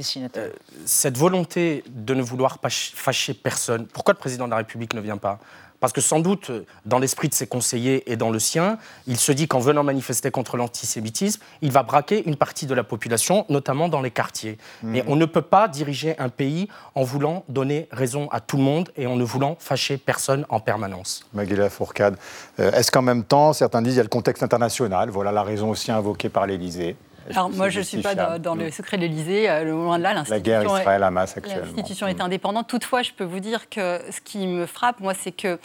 cette 0.87 1.19
volonté 1.19 1.85
de 1.89 2.15
ne 2.15 2.23
vouloir 2.23 2.59
fâcher 2.63 3.35
personne, 3.35 3.87
pourquoi 3.87 4.15
le 4.15 4.19
président 4.19 4.47
de 4.47 4.51
la 4.51 4.57
République 4.57 4.95
ne 4.95 5.01
vient 5.01 5.19
pas? 5.19 5.39
Parce 5.81 5.93
que 5.93 6.01
sans 6.01 6.21
doute, 6.21 6.51
dans 6.85 6.99
l'esprit 6.99 7.29
de 7.29 7.35
ses 7.35 7.47
conseillers 7.47 8.11
et 8.11 8.17
dans 8.17 8.31
le 8.31 8.39
sien, 8.39 8.79
il 9.07 9.19
se 9.19 9.33
dit 9.33 9.49
qu'en 9.49 9.59
venant 9.59 9.83
manifester 9.83 10.31
contre 10.31 10.57
l'antisémitisme, 10.57 11.43
il 11.63 11.73
va 11.73 11.83
braquer 11.83 12.23
une 12.27 12.37
partie 12.37 12.67
de 12.67 12.75
la 12.75 12.85
population, 12.85 13.47
notamment 13.49 13.89
dans 13.89 14.03
les 14.03 14.11
quartiers. 14.11 14.59
Mmh. 14.83 14.91
Mais 14.91 15.05
on 15.07 15.17
ne 15.17 15.25
peut 15.25 15.43
pas 15.43 15.69
diriger 15.69 16.19
un 16.19 16.29
pays 16.29 16.69
en 16.95 17.03
voulant 17.03 17.45
donner 17.49 17.89
raison 17.91 18.29
à 18.31 18.41
tout 18.41 18.57
le 18.57 18.63
monde 18.63 18.91
et 18.97 19.07
en 19.07 19.17
ne 19.17 19.25
voulant 19.25 19.57
fâcher 19.59 19.97
personne 19.97 20.45
en 20.51 20.61
permanence. 20.61 21.27
Maguila 21.33 21.71
Fourcade, 21.71 22.17
euh, 22.59 22.71
est-ce 22.73 22.91
qu'en 22.91 23.03
même 23.03 23.25
temps, 23.25 23.53
certains 23.53 23.83
disent 23.83 23.93
qu'il 23.93 23.99
y 23.99 24.01
a 24.01 24.05
le 24.05 24.09
contexte 24.09 24.43
international, 24.43 25.11
voilà 25.11 25.33
la 25.33 25.43
raison 25.43 25.71
aussi 25.71 25.91
invoquée 25.91 26.29
par 26.29 26.47
l'Élysée 26.47 26.97
Alors 27.31 27.51
moi, 27.51 27.69
je 27.69 27.79
ne 27.79 27.85
suis 27.85 28.03
pas 28.03 28.15
dans, 28.15 28.39
dans 28.39 28.55
le 28.55 28.71
secret 28.71 28.97
de 28.97 29.03
l'Élysée, 29.03 29.49
euh, 29.49 29.65
loin 29.65 29.99
de 29.99 30.03
là. 30.03 30.25
La 30.29 30.41
guerre 30.41 30.63
Israël-Hamas 30.63 31.37
actuellement. 31.37 31.65
L'institution 31.65 32.07
est 32.07 32.21
indépendante. 32.21 32.69
Toutefois, 32.69 33.03
je 33.03 33.13
peux 33.13 33.25
vous 33.25 33.41
dire 33.41 33.69
que 33.69 34.01
ce 34.11 34.21
qui 34.21 34.47
me 34.47 34.67
frappe, 34.67 35.01
moi, 35.01 35.15
c'est 35.15 35.33
que 35.33 35.59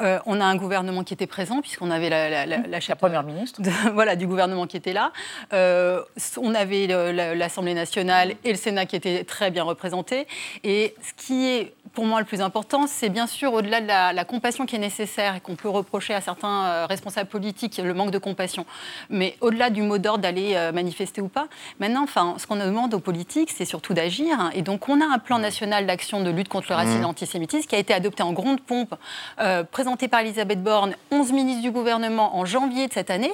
euh, 0.00 0.18
on 0.26 0.40
a 0.40 0.44
un 0.44 0.56
gouvernement 0.56 1.04
qui 1.04 1.14
était 1.14 1.26
présent, 1.26 1.60
puisqu'on 1.60 1.90
avait 1.90 2.08
la, 2.08 2.30
la, 2.30 2.46
la, 2.46 2.78
la 2.88 2.96
première 2.96 3.22
ministre, 3.22 3.62
de, 3.62 3.70
voilà, 3.92 4.16
du 4.16 4.26
gouvernement 4.26 4.66
qui 4.66 4.76
était 4.76 4.92
là. 4.92 5.12
Euh, 5.52 6.02
on 6.38 6.54
avait 6.54 6.86
l'Assemblée 7.34 7.74
nationale 7.74 8.34
et 8.44 8.50
le 8.50 8.58
Sénat 8.58 8.86
qui 8.86 8.96
étaient 8.96 9.24
très 9.24 9.50
bien 9.50 9.64
représentés. 9.64 10.26
Et 10.64 10.94
ce 11.02 11.24
qui 11.24 11.46
est 11.46 11.74
pour 11.92 12.04
moi 12.04 12.20
le 12.20 12.26
plus 12.26 12.40
important, 12.40 12.86
c'est 12.86 13.08
bien 13.08 13.26
sûr 13.26 13.52
au-delà 13.52 13.80
de 13.80 13.86
la, 13.86 14.24
compassion 14.24 14.66
qui 14.66 14.76
est 14.76 14.80
nécessaire 14.80 15.36
et 15.36 15.40
qu'on 15.40 15.56
peut 15.56 15.68
reprocher 15.68 16.14
à 16.14 16.20
certains 16.20 16.64
euh, 16.64 16.86
responsables 16.86 17.28
politiques 17.28 17.80
le 17.82 17.94
manque 17.94 18.10
de 18.10 18.18
compassion, 18.18 18.64
mais 19.08 19.36
au-delà 19.40 19.70
du 19.70 19.82
mot 19.82 19.98
d'ordre 19.98 20.22
d'aller 20.22 20.52
euh, 20.54 20.72
manifester 21.10 21.20
ou 21.20 21.28
pas. 21.28 21.48
Maintenant, 21.78 22.02
enfin, 22.02 22.34
ce 22.38 22.46
qu'on 22.46 22.56
demande 22.56 22.94
aux 22.94 23.00
politiques, 23.00 23.50
c'est 23.56 23.64
surtout 23.64 23.94
d'agir. 23.94 24.50
Et 24.54 24.62
donc, 24.62 24.88
on 24.88 25.00
a 25.00 25.04
un 25.04 25.18
plan 25.18 25.38
national 25.38 25.86
d'action 25.86 26.22
de 26.22 26.30
lutte 26.30 26.48
contre 26.48 26.66
le 26.70 26.76
racisme 26.76 26.96
et 26.96 27.00
mmh. 27.00 27.02
l'antisémitisme 27.02 27.68
qui 27.68 27.74
a 27.74 27.78
été 27.78 27.94
adopté 27.94 28.22
en 28.22 28.32
grande 28.32 28.60
pompe, 28.60 28.94
euh, 29.40 29.64
présenté 29.64 30.08
par 30.08 30.20
Elisabeth 30.20 30.62
Borne, 30.62 30.94
11 31.10 31.32
ministres 31.32 31.62
du 31.62 31.70
gouvernement 31.70 32.36
en 32.36 32.44
janvier 32.44 32.88
de 32.88 32.92
cette 32.92 33.10
année 33.10 33.32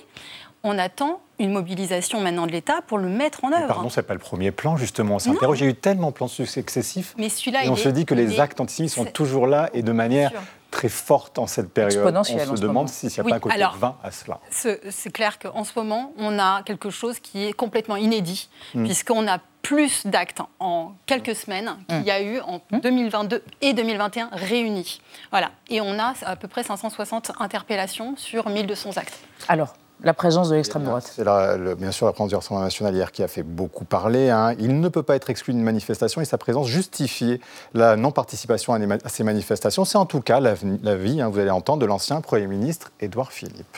on 0.63 0.79
attend 0.79 1.21
une 1.39 1.53
mobilisation 1.53 2.21
maintenant 2.21 2.47
de 2.47 2.51
l'État 2.51 2.81
pour 2.85 2.99
le 2.99 3.09
mettre 3.09 3.45
en 3.45 3.53
œuvre. 3.53 3.61
Mais 3.61 3.67
pardon, 3.69 3.89
ce 3.89 4.01
n'est 4.01 4.07
pas 4.07 4.15
le 4.15 4.19
premier 4.19 4.51
plan, 4.51 4.77
justement. 4.77 5.17
On 5.17 5.19
s'interroge. 5.21 5.61
Il 5.61 5.65
y 5.65 5.67
a 5.67 5.71
eu 5.71 5.75
tellement 5.75 6.09
de 6.09 6.15
plans 6.15 6.27
successifs. 6.27 7.15
Mais 7.19 7.29
celui-là, 7.29 7.67
Et 7.67 7.69
on 7.69 7.77
se 7.77 7.89
dit 7.89 8.05
que 8.05 8.15
les 8.15 8.41
actes 8.41 8.61
antisémites 8.61 8.93
sont 8.93 9.05
toujours 9.05 9.47
là 9.47 9.71
et 9.75 9.83
de 9.83 9.93
manière 9.93 10.33
très 10.77 10.89
forte 10.91 11.39
en 11.39 11.47
cette 11.47 11.73
période. 11.73 12.15
On 12.15 12.23
se 12.23 12.61
demande 12.61 12.91
s'il 12.91 13.09
n'y 13.09 13.19
a 13.19 13.25
pas 13.25 13.37
un 13.37 13.41
côté 13.41 13.65
vain 13.79 13.97
à 14.03 14.11
cela. 14.11 14.41
C'est 14.51 15.11
clair 15.11 15.39
qu'en 15.39 15.65
ce 15.65 15.73
moment, 15.75 16.13
on 16.19 16.39
a 16.39 16.63
quelque 16.65 16.91
chose 16.91 17.19
qui 17.19 17.47
est 17.47 17.55
complètement 17.55 17.97
inédit, 17.97 18.51
hmm. 18.75 18.85
puisqu'on 18.85 19.27
a 19.27 19.39
plus 19.63 20.07
d'actes 20.07 20.43
en 20.61 20.93
quelques 21.07 21.35
semaines 21.35 21.77
qu'il 21.89 22.03
y 22.03 22.11
a 22.11 22.21
eu 22.21 22.41
en 22.41 22.61
2022 22.83 23.37
hmm. 23.37 23.41
et 23.63 23.73
2021 23.73 24.29
réunis. 24.33 25.01
Voilà. 25.31 25.51
Et 25.71 25.81
on 25.81 25.99
a 25.99 26.13
à 26.27 26.37
peu 26.37 26.47
près 26.47 26.63
560 26.63 27.33
interpellations 27.41 28.15
sur 28.19 28.51
1200 28.51 28.99
actes. 28.99 29.19
Alors, 29.49 29.75
la 30.03 30.15
présence 30.15 30.51
de 30.51 30.55
l'extrême 30.55 30.85
droite. 30.85 31.11
C'est 31.15 31.25
bien 31.25 31.91
sûr 31.91 32.07
la 32.07 32.13
présence 32.13 32.29
du 32.29 32.35
Rassemblement 32.35 32.65
national 32.65 32.95
hier 32.95 33.13
qui 33.13 33.23
a 33.23 33.29
fait 33.29 33.43
beaucoup 33.43 33.85
parler. 33.85 34.31
Hein. 34.31 34.55
Il 34.59 34.81
ne 34.81 34.89
peut 34.89 35.03
pas 35.03 35.17
être 35.17 35.31
exclu 35.31 35.55
d'une 35.55 35.63
manifestation 35.63 36.21
et 36.21 36.25
sa 36.25 36.39
présence 36.39 36.69
justifie 36.69 37.41
la 37.75 37.97
non-participation 37.97 38.75
à, 38.75 39.09
ces 39.09 39.25
manifestations. 39.25 39.85
C'est 39.85 39.99
en 39.99 40.07
tout 40.07 40.21
cas 40.21 40.41
l'avis, 40.41 41.21
hein, 41.21 41.29
vous 41.29 41.39
allez 41.39 41.51
entendre, 41.51 41.81
de 41.81 41.87
l'ancien 41.87 42.21
Premier 42.21 42.47
ministre 42.47 42.93
Édouard 43.01 43.33
Philippe. 43.33 43.77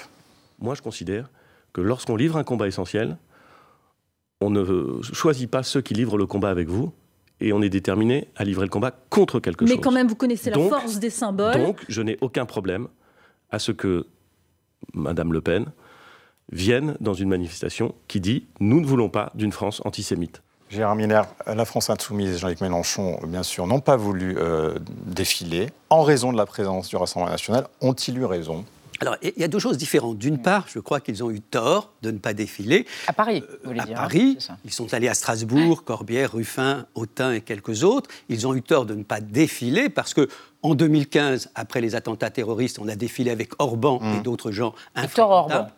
Moi, 0.61 0.75
je 0.75 0.83
considère 0.83 1.31
que 1.73 1.81
lorsqu'on 1.81 2.17
livre 2.17 2.37
un 2.37 2.45
combat 2.45 2.67
essentiel, 2.67 3.17
on 4.41 4.51
ne 4.51 5.01
choisit 5.03 5.51
pas 5.51 5.63
ceux 5.63 5.81
qui 5.81 5.95
livrent 5.95 6.19
le 6.19 6.27
combat 6.27 6.51
avec 6.51 6.69
vous, 6.69 6.93
et 7.41 7.53
on 7.53 7.63
est 7.63 7.69
déterminé 7.69 8.29
à 8.37 8.45
livrer 8.45 8.65
le 8.65 8.71
combat 8.71 8.93
contre 9.11 9.39
quelque 9.39 9.65
chose. 9.65 9.75
Mais 9.75 9.81
quand 9.81 9.93
même, 9.93 10.09
vous 10.09 10.17
connaissez 10.17 10.51
la 10.51 10.59
force 10.69 10.99
des 10.99 11.11
symboles. 11.11 11.55
Donc, 11.55 11.85
je 11.89 12.03
n'ai 12.03 12.19
aucun 12.21 12.47
problème 12.47 12.89
à 13.51 13.59
ce 13.59 13.71
que 13.71 14.07
Madame 14.93 15.33
Le 15.33 15.41
Pen 15.41 15.67
viennent 16.53 16.97
dans 17.01 17.15
une 17.15 17.29
manifestation 17.29 17.95
qui 18.09 18.21
dit 18.21 18.47
Nous 18.61 18.81
ne 18.81 18.87
voulons 18.87 19.09
pas 19.09 19.31
d'une 19.35 19.53
France 19.53 19.83
antisémite. 19.85 20.43
Gérard 20.71 20.97
Miner, 20.97 21.23
la 21.47 21.65
France 21.65 21.89
Insoumise 21.89 22.35
et 22.35 22.39
Jean-Luc 22.39 22.61
Mélenchon, 22.61 23.19
bien 23.27 23.43
sûr, 23.43 23.67
n'ont 23.67 23.81
pas 23.81 23.97
voulu 23.97 24.37
euh, 24.39 24.79
défiler 25.07 25.71
en 25.89 26.03
raison 26.03 26.31
de 26.31 26.37
la 26.37 26.45
présence 26.45 26.89
du 26.89 26.97
Rassemblement 26.97 27.33
national. 27.33 27.67
Ont-ils 27.81 28.19
eu 28.19 28.27
raison? 28.27 28.65
Alors, 29.01 29.17
il 29.23 29.33
y 29.37 29.45
a 29.45 29.49
deux 29.49 29.61
choses 29.61 29.79
différentes. 29.79 30.19
D'une 30.19 30.39
part, 30.43 30.67
je 30.69 30.81
crois 30.81 31.01
qu'ils 31.01 31.23
ont 31.23 31.31
eu 31.31 31.41
tort 31.41 31.93
de 32.03 32.11
ne 32.11 32.19
pas 32.19 32.35
défiler. 32.35 32.85
À 33.07 33.13
Paris, 33.13 33.45
vous 33.63 33.69
voulez 33.71 33.81
À 33.81 33.85
dire, 33.87 33.97
hein, 33.97 34.03
Paris, 34.03 34.39
ils 34.65 34.73
sont 34.73 34.93
allés 34.93 35.09
à 35.09 35.15
Strasbourg, 35.15 35.85
Corbière, 35.85 36.33
Ruffin, 36.33 36.87
Autun 36.95 37.33
et 37.33 37.41
quelques 37.41 37.85
autres. 37.85 38.11
Ils 38.29 38.47
ont 38.47 38.55
eu 38.55 38.63
tort 38.63 38.87
de 38.87 38.95
ne 38.95 39.05
pas 39.05 39.21
défiler 39.21 39.89
parce 39.89 40.15
que 40.15 40.29
en 40.63 40.75
2015, 40.75 41.51
après 41.55 41.81
les 41.81 41.95
attentats 41.95 42.31
terroristes, 42.31 42.81
on 42.81 42.89
a 42.89 42.97
défilé 42.97 43.31
avec 43.31 43.53
Orban 43.61 44.01
et 44.03 44.19
mmh. 44.19 44.23
d'autres 44.23 44.51
gens 44.51 44.75
Victor 44.97 45.31
Orban 45.31 45.69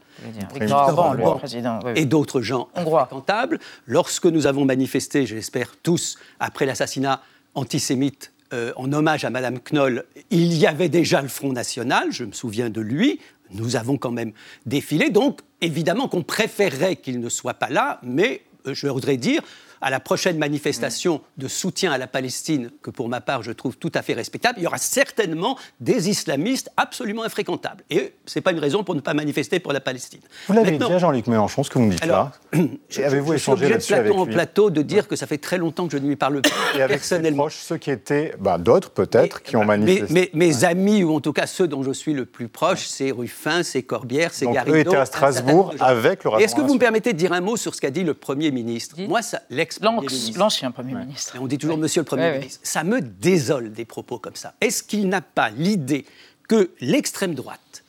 et 1.94 2.04
d'autres 2.04 2.42
gens 2.42 2.68
infréquentables. 2.74 3.58
Lorsque 3.86 4.26
nous 4.26 4.46
avons 4.46 4.64
manifesté, 4.64 5.26
je 5.26 5.34
l'espère 5.34 5.76
tous, 5.82 6.18
après 6.38 6.66
l'assassinat 6.66 7.20
antisémite 7.54 8.32
euh, 8.52 8.72
en 8.76 8.92
hommage 8.92 9.24
à 9.24 9.30
Madame 9.30 9.58
Knoll, 9.60 10.04
il 10.30 10.54
y 10.54 10.66
avait 10.66 10.88
déjà 10.88 11.22
le 11.22 11.28
Front 11.28 11.52
National, 11.52 12.08
je 12.10 12.24
me 12.24 12.32
souviens 12.32 12.70
de 12.70 12.80
lui. 12.80 13.20
Nous 13.52 13.76
avons 13.76 13.96
quand 13.96 14.10
même 14.10 14.32
défilé, 14.66 15.10
donc 15.10 15.40
évidemment 15.60 16.08
qu'on 16.08 16.22
préférerait 16.22 16.96
qu'il 16.96 17.20
ne 17.20 17.28
soit 17.28 17.54
pas 17.54 17.68
là, 17.68 18.00
mais 18.02 18.42
euh, 18.66 18.74
je 18.74 18.86
voudrais 18.88 19.16
dire, 19.16 19.42
à 19.80 19.90
la 19.90 20.00
prochaine 20.00 20.38
manifestation 20.38 21.20
de 21.36 21.48
soutien 21.48 21.92
à 21.92 21.98
la 21.98 22.06
Palestine, 22.06 22.70
que 22.82 22.90
pour 22.90 23.08
ma 23.08 23.20
part 23.20 23.42
je 23.42 23.52
trouve 23.52 23.76
tout 23.76 23.92
à 23.94 24.02
fait 24.02 24.14
respectable, 24.14 24.58
il 24.58 24.64
y 24.64 24.66
aura 24.66 24.78
certainement 24.78 25.58
des 25.80 26.08
islamistes 26.08 26.70
absolument 26.76 27.22
infréquentables. 27.22 27.84
Et 27.90 28.14
ce 28.26 28.38
n'est 28.38 28.42
pas 28.42 28.52
une 28.52 28.58
raison 28.58 28.84
pour 28.84 28.94
ne 28.94 29.00
pas 29.00 29.14
manifester 29.14 29.60
pour 29.60 29.72
la 29.72 29.80
Palestine. 29.80 30.20
Vous 30.48 30.54
l'avez 30.54 30.78
dit 30.78 30.84
à 30.84 30.98
Jean-Luc 30.98 31.26
Mélenchon, 31.26 31.62
ce 31.62 31.70
que 31.70 31.78
vous 31.78 31.86
me 31.86 31.92
dites 31.92 32.04
là. 32.04 32.32
Avez-vous 32.96 33.34
échangé 33.34 33.68
là-dessus 33.68 33.94
avec 33.94 34.12
lui 34.12 34.18
en 34.18 34.26
plateau 34.26 34.70
de 34.70 34.82
dire 34.82 35.08
que 35.08 35.16
ça 35.16 35.26
fait 35.26 35.38
très 35.38 35.58
longtemps 35.58 35.86
que 35.86 35.92
je 35.92 35.98
ne 35.98 36.06
lui 36.06 36.16
parle 36.16 36.42
plus 36.42 36.52
Et 36.76 36.82
avec 36.82 36.98
personnellement. 36.98 37.48
Ses 37.48 37.56
proches, 37.56 37.62
ceux 37.62 37.76
qui 37.78 37.90
étaient, 37.90 38.34
bah, 38.38 38.58
d'autres 38.58 38.90
peut-être, 38.90 39.42
qui 39.42 39.56
ont 39.56 39.64
manifesté. 39.64 40.30
Mes, 40.34 40.64
amis, 40.64 41.02
ou 41.04 41.14
en 41.14 41.20
tout 41.20 41.32
cas 41.32 41.46
ceux 41.46 41.66
dont 41.66 41.82
je 41.82 41.92
suis 41.92 42.12
le 42.12 42.26
plus 42.26 42.48
proche, 42.48 42.86
c'est 42.86 43.10
Ruffin, 43.10 43.62
c'est 43.62 43.82
Corbière, 43.82 44.32
c'est 44.32 44.46
Garrido. 44.46 44.76
eux 44.76 44.80
étaient 44.80 44.96
à 44.96 45.06
Strasbourg 45.06 45.74
avec 45.80 46.24
le 46.24 46.30
Est-ce 46.40 46.54
que 46.54 46.60
vous 46.60 46.74
me 46.74 46.78
permettez 46.78 47.12
de 47.12 47.18
dire 47.18 47.32
un 47.32 47.40
mot 47.40 47.56
sur 47.56 47.74
ce 47.74 47.80
qu'a 47.80 47.90
dit 47.90 48.04
le 48.04 48.14
Premier 48.14 48.50
ministre? 48.50 48.96
Moi, 49.08 49.22
ça, 49.22 49.40
L'ancien 50.36 50.70
Premier 50.70 50.94
ministre. 50.94 51.36
On 51.40 51.46
dit 51.46 51.58
toujours 51.58 51.78
Monsieur 51.78 52.00
le 52.00 52.06
Premier 52.06 52.32
ministre. 52.38 52.60
Ça 52.62 52.84
me 52.84 53.00
désole 53.00 53.72
des 53.72 53.84
propos 53.84 54.18
comme 54.18 54.36
ça. 54.36 54.54
Est-ce 54.60 54.82
qu'il 54.82 55.08
n'a 55.08 55.20
pas 55.20 55.50
l'idée 55.50 56.06
que 56.48 56.70
l'extrême 56.80 57.34
droite, 57.34 57.84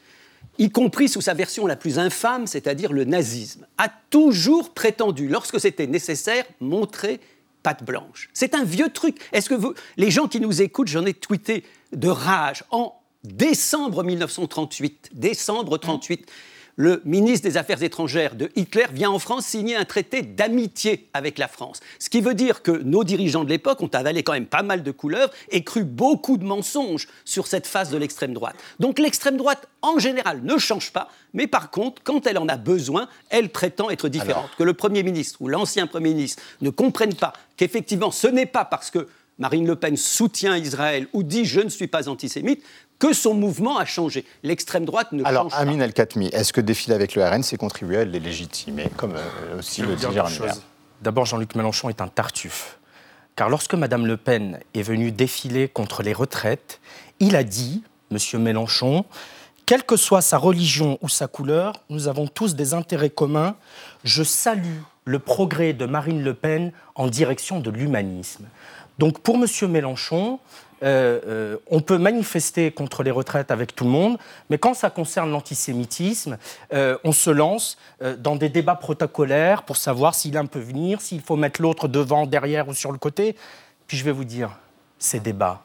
y 0.60 0.70
compris 0.70 1.10
sous 1.10 1.22
sa 1.22 1.34
version 1.34 1.66
la 1.66 1.76
plus 1.76 1.98
infâme, 1.98 2.46
c'est-à-dire 2.46 2.94
le 2.94 3.06
nazisme, 3.06 3.66
a 3.78 3.90
toujours 4.10 4.74
prétendu, 4.74 5.28
lorsque 5.28 5.60
c'était 5.60 5.88
nécessaire, 5.88 6.46
montrer 6.60 7.20
patte 7.64 7.84
blanche? 7.84 8.30
C'est 8.34 8.54
un 8.54 8.64
vieux 8.64 8.90
truc. 8.90 9.18
Est-ce 9.32 9.50
que 9.50 9.56
vous, 9.56 9.74
les 9.98 10.12
gens 10.12 10.28
qui 10.28 10.40
nous 10.40 10.62
écoutent, 10.62 10.90
j'en 10.90 11.06
ai 11.06 11.14
tweeté 11.14 11.64
de 11.92 12.08
rage 12.08 12.64
en 12.70 12.96
décembre 13.24 14.04
1938, 14.04 15.12
décembre 15.14 15.78
38 15.78 16.28
le 16.76 17.02
ministre 17.06 17.48
des 17.48 17.58
Affaires 17.58 17.84
étrangères 17.84 18.36
de 18.36 18.50
Hitler 18.56 18.86
vient 18.92 19.12
en 19.12 19.20
France 19.20 19.46
signer 19.46 19.76
un 19.76 19.86
traité 19.86 20.22
d'amitié 20.22 21.10
avec 21.14 21.38
la 21.38 21.48
France. 21.48 21.80
Ce 22.00 22.10
qui 22.10 22.22
veut 22.22 22.34
dire 22.34 22.62
que 22.62 22.72
nos 22.72 23.04
dirigeants 23.04 23.44
de 23.44 23.50
l'époque 23.50 23.82
ont 23.82 23.88
avalé 23.88 24.24
quand 24.24 24.34
même 24.34 24.46
pas 24.46 24.64
mal 24.64 24.84
de 24.84 24.92
couleurs 24.92 25.32
et 25.50 25.64
cru 25.64 25.84
beaucoup 25.84 26.38
de 26.38 26.46
mensonges 26.46 27.08
sur 27.26 27.48
cette 27.48 27.68
phase 27.68 27.90
de 27.92 27.98
l'extrême 27.98 28.34
droite. 28.34 28.56
Donc 28.80 29.00
l'extrême 29.00 29.38
droite, 29.38 29.68
en 29.82 30.00
général, 30.00 30.42
ne 30.44 30.58
change 30.58 30.92
pas, 30.92 31.10
mais 31.34 31.48
par 31.48 31.72
contre, 31.72 32.02
quand 32.04 32.28
elle 32.28 32.38
en 32.38 32.48
a 32.48 32.58
besoin, 32.58 33.08
elle 33.30 33.50
prétend 33.50 33.90
être 33.90 34.10
différente. 34.10 34.50
Que 34.58 34.64
le 34.64 34.74
Premier 34.74 35.04
ministre 35.04 35.42
ou 35.42 35.48
l'ancien 35.48 35.88
Premier 35.88 36.14
ministre 36.14 36.42
ne 36.62 36.70
comprennent 36.70 37.16
pas 37.16 37.34
qu'effectivement, 37.58 38.12
ce 38.12 38.28
n'est 38.28 38.46
pas 38.46 38.66
parce 38.66 38.92
que 38.92 39.08
Marine 39.40 39.66
Le 39.66 39.76
Pen 39.76 39.98
soutient 39.98 40.56
Israël 40.56 41.08
ou 41.14 41.24
dit 41.24 41.46
je 41.46 41.62
ne 41.62 41.70
suis 41.70 41.88
pas 41.88 42.10
antisémite 42.10 42.64
que 43.02 43.14
son 43.14 43.34
mouvement 43.34 43.80
a 43.80 43.86
changé. 43.86 44.26
L'extrême 44.44 44.86
droite 44.86 45.12
ne 45.12 45.26
Alors, 45.26 45.46
change 45.46 45.52
pas. 45.54 45.58
Alors, 45.58 45.74
Amin 45.74 45.84
El-Khatmi, 45.84 46.28
est-ce 46.28 46.54
que 46.54 46.62
défiler 46.62 46.94
avec 46.94 47.16
le 47.16 47.26
RN, 47.26 47.42
c'est 47.42 47.58
contribuer 47.58 47.98
à 47.98 48.06
les 48.06 48.20
légitimer, 48.20 48.90
comme 48.96 49.16
euh, 49.16 49.58
aussi 49.58 49.82
le 49.82 49.96
dit 49.96 50.06
D'abord, 51.02 51.26
Jean-Luc 51.26 51.56
Mélenchon 51.56 51.90
est 51.90 52.00
un 52.00 52.08
tartuffe. 52.08 52.78
Car 53.36 53.50
lorsque 53.50 53.74
Mme 53.74 54.06
Le 54.06 54.18
Pen 54.18 54.60
est 54.76 54.84
venue 54.84 55.12
défiler 55.12 55.68
contre 55.68 56.04
les 56.04 56.14
retraites, 56.14 56.80
il 57.20 57.36
a 57.36 57.44
dit, 57.44 57.82
M. 58.12 58.40
Mélenchon, 58.40 59.04
quelle 59.66 59.84
que 59.84 59.96
soit 59.96 60.22
sa 60.22 60.38
religion 60.38 61.00
ou 61.02 61.10
sa 61.10 61.26
couleur, 61.26 61.74
nous 61.90 62.08
avons 62.08 62.28
tous 62.28 62.54
des 62.54 62.76
intérêts 62.76 63.10
communs. 63.10 63.56
Je 64.04 64.22
salue 64.22 64.82
le 65.06 65.18
progrès 65.18 65.74
de 65.74 65.88
Marine 65.88 66.24
Le 66.24 66.36
Pen 66.36 66.72
en 66.94 67.08
direction 67.08 67.62
de 67.62 67.72
l'humanisme. 67.72 68.46
Donc 69.00 69.22
pour 69.22 69.38
M. 69.38 69.48
Mélenchon, 69.72 70.40
euh, 70.84 71.20
euh, 71.28 71.58
on 71.68 71.82
peut 71.82 72.00
manifester 72.00 72.72
contre 72.72 73.04
les 73.04 73.12
retraites 73.12 73.52
avec 73.52 73.76
tout 73.76 73.84
le 73.84 73.92
monde, 73.92 74.18
mais 74.50 74.58
quand 74.58 74.74
ça 74.74 74.90
concerne 74.90 75.32
l'antisémitisme, 75.32 76.38
euh, 76.74 76.98
on 77.04 77.12
se 77.12 77.30
lance 77.30 77.78
dans 78.20 78.36
des 78.36 78.50
débats 78.50 78.76
protocolaires 78.76 79.64
pour 79.64 79.78
savoir 79.78 80.16
si 80.16 80.32
l'un 80.32 80.46
peut 80.46 80.60
venir, 80.60 81.02
s'il 81.02 81.22
faut 81.22 81.36
mettre 81.36 81.62
l'autre 81.62 81.88
devant, 81.88 82.26
derrière 82.26 82.68
ou 82.68 82.74
sur 82.74 82.92
le 82.92 82.98
côté. 82.98 83.36
Puis 83.88 83.98
je 83.98 84.04
vais 84.04 84.12
vous 84.12 84.26
dire, 84.26 84.58
ces 84.98 85.20
débats, 85.20 85.62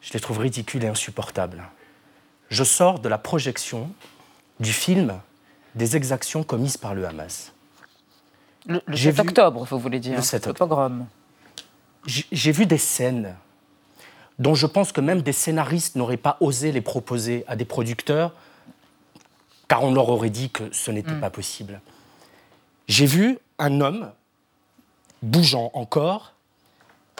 je 0.00 0.12
les 0.12 0.20
trouve 0.20 0.38
ridicules 0.38 0.84
et 0.84 0.88
insupportables. 0.88 1.62
Je 2.48 2.64
sors 2.64 3.00
de 3.00 3.08
la 3.08 3.18
projection 3.18 3.90
du 4.60 4.72
film 4.72 5.20
des 5.74 5.96
exactions 5.96 6.42
commises 6.42 6.78
par 6.78 6.94
le 6.94 7.06
Hamas. 7.06 7.52
Le, 8.66 8.80
7 8.94 9.20
octobre, 9.20 9.66
vous 9.70 9.78
voulez 9.78 10.00
dire, 10.00 10.16
le 10.16 10.22
7 10.22 10.46
octobre. 10.48 10.90
J'ai 12.06 12.52
vu 12.52 12.66
des 12.66 12.78
scènes 12.78 13.34
dont 14.38 14.54
je 14.54 14.66
pense 14.66 14.92
que 14.92 15.00
même 15.00 15.22
des 15.22 15.32
scénaristes 15.32 15.96
n'auraient 15.96 16.16
pas 16.16 16.36
osé 16.40 16.72
les 16.72 16.80
proposer 16.80 17.44
à 17.48 17.56
des 17.56 17.64
producteurs, 17.64 18.32
car 19.66 19.82
on 19.84 19.92
leur 19.92 20.08
aurait 20.08 20.30
dit 20.30 20.50
que 20.50 20.72
ce 20.72 20.90
n'était 20.90 21.12
mm. 21.12 21.20
pas 21.20 21.30
possible. 21.30 21.80
J'ai 22.86 23.06
vu 23.06 23.38
un 23.58 23.80
homme 23.80 24.10
bougeant 25.22 25.70
encore, 25.74 26.32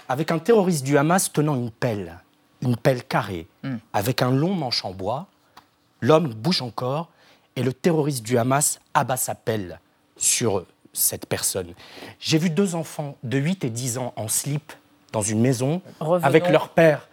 avec 0.08 0.30
un 0.30 0.38
terroriste 0.38 0.84
du 0.84 0.96
Hamas 0.96 1.32
tenant 1.32 1.56
une 1.56 1.70
pelle, 1.70 2.18
une 2.62 2.76
pelle 2.76 3.04
carrée, 3.04 3.46
Hmm. 3.68 3.78
avec 3.92 4.22
un 4.22 4.30
long 4.30 4.54
manche 4.54 4.84
en 4.84 4.92
bois. 4.92 5.26
L'homme 6.00 6.32
bouge 6.32 6.62
encore 6.62 7.08
et 7.56 7.62
le 7.62 7.72
terroriste 7.72 8.22
du 8.22 8.38
Hamas 8.38 8.78
abat 8.94 9.16
sa 9.16 9.34
pelle 9.34 9.80
sur 10.16 10.64
cette 10.92 11.26
personne. 11.26 11.74
J'ai 12.20 12.38
vu 12.38 12.50
deux 12.50 12.76
enfants 12.76 13.16
de 13.24 13.36
8 13.36 13.64
et 13.64 13.70
10 13.70 13.98
ans 13.98 14.12
en 14.14 14.28
slip 14.28 14.72
dans 15.12 15.22
une 15.22 15.40
maison 15.40 15.80
Revenons. 16.00 16.26
avec 16.26 16.48
leur 16.50 16.68
père. 16.68 17.08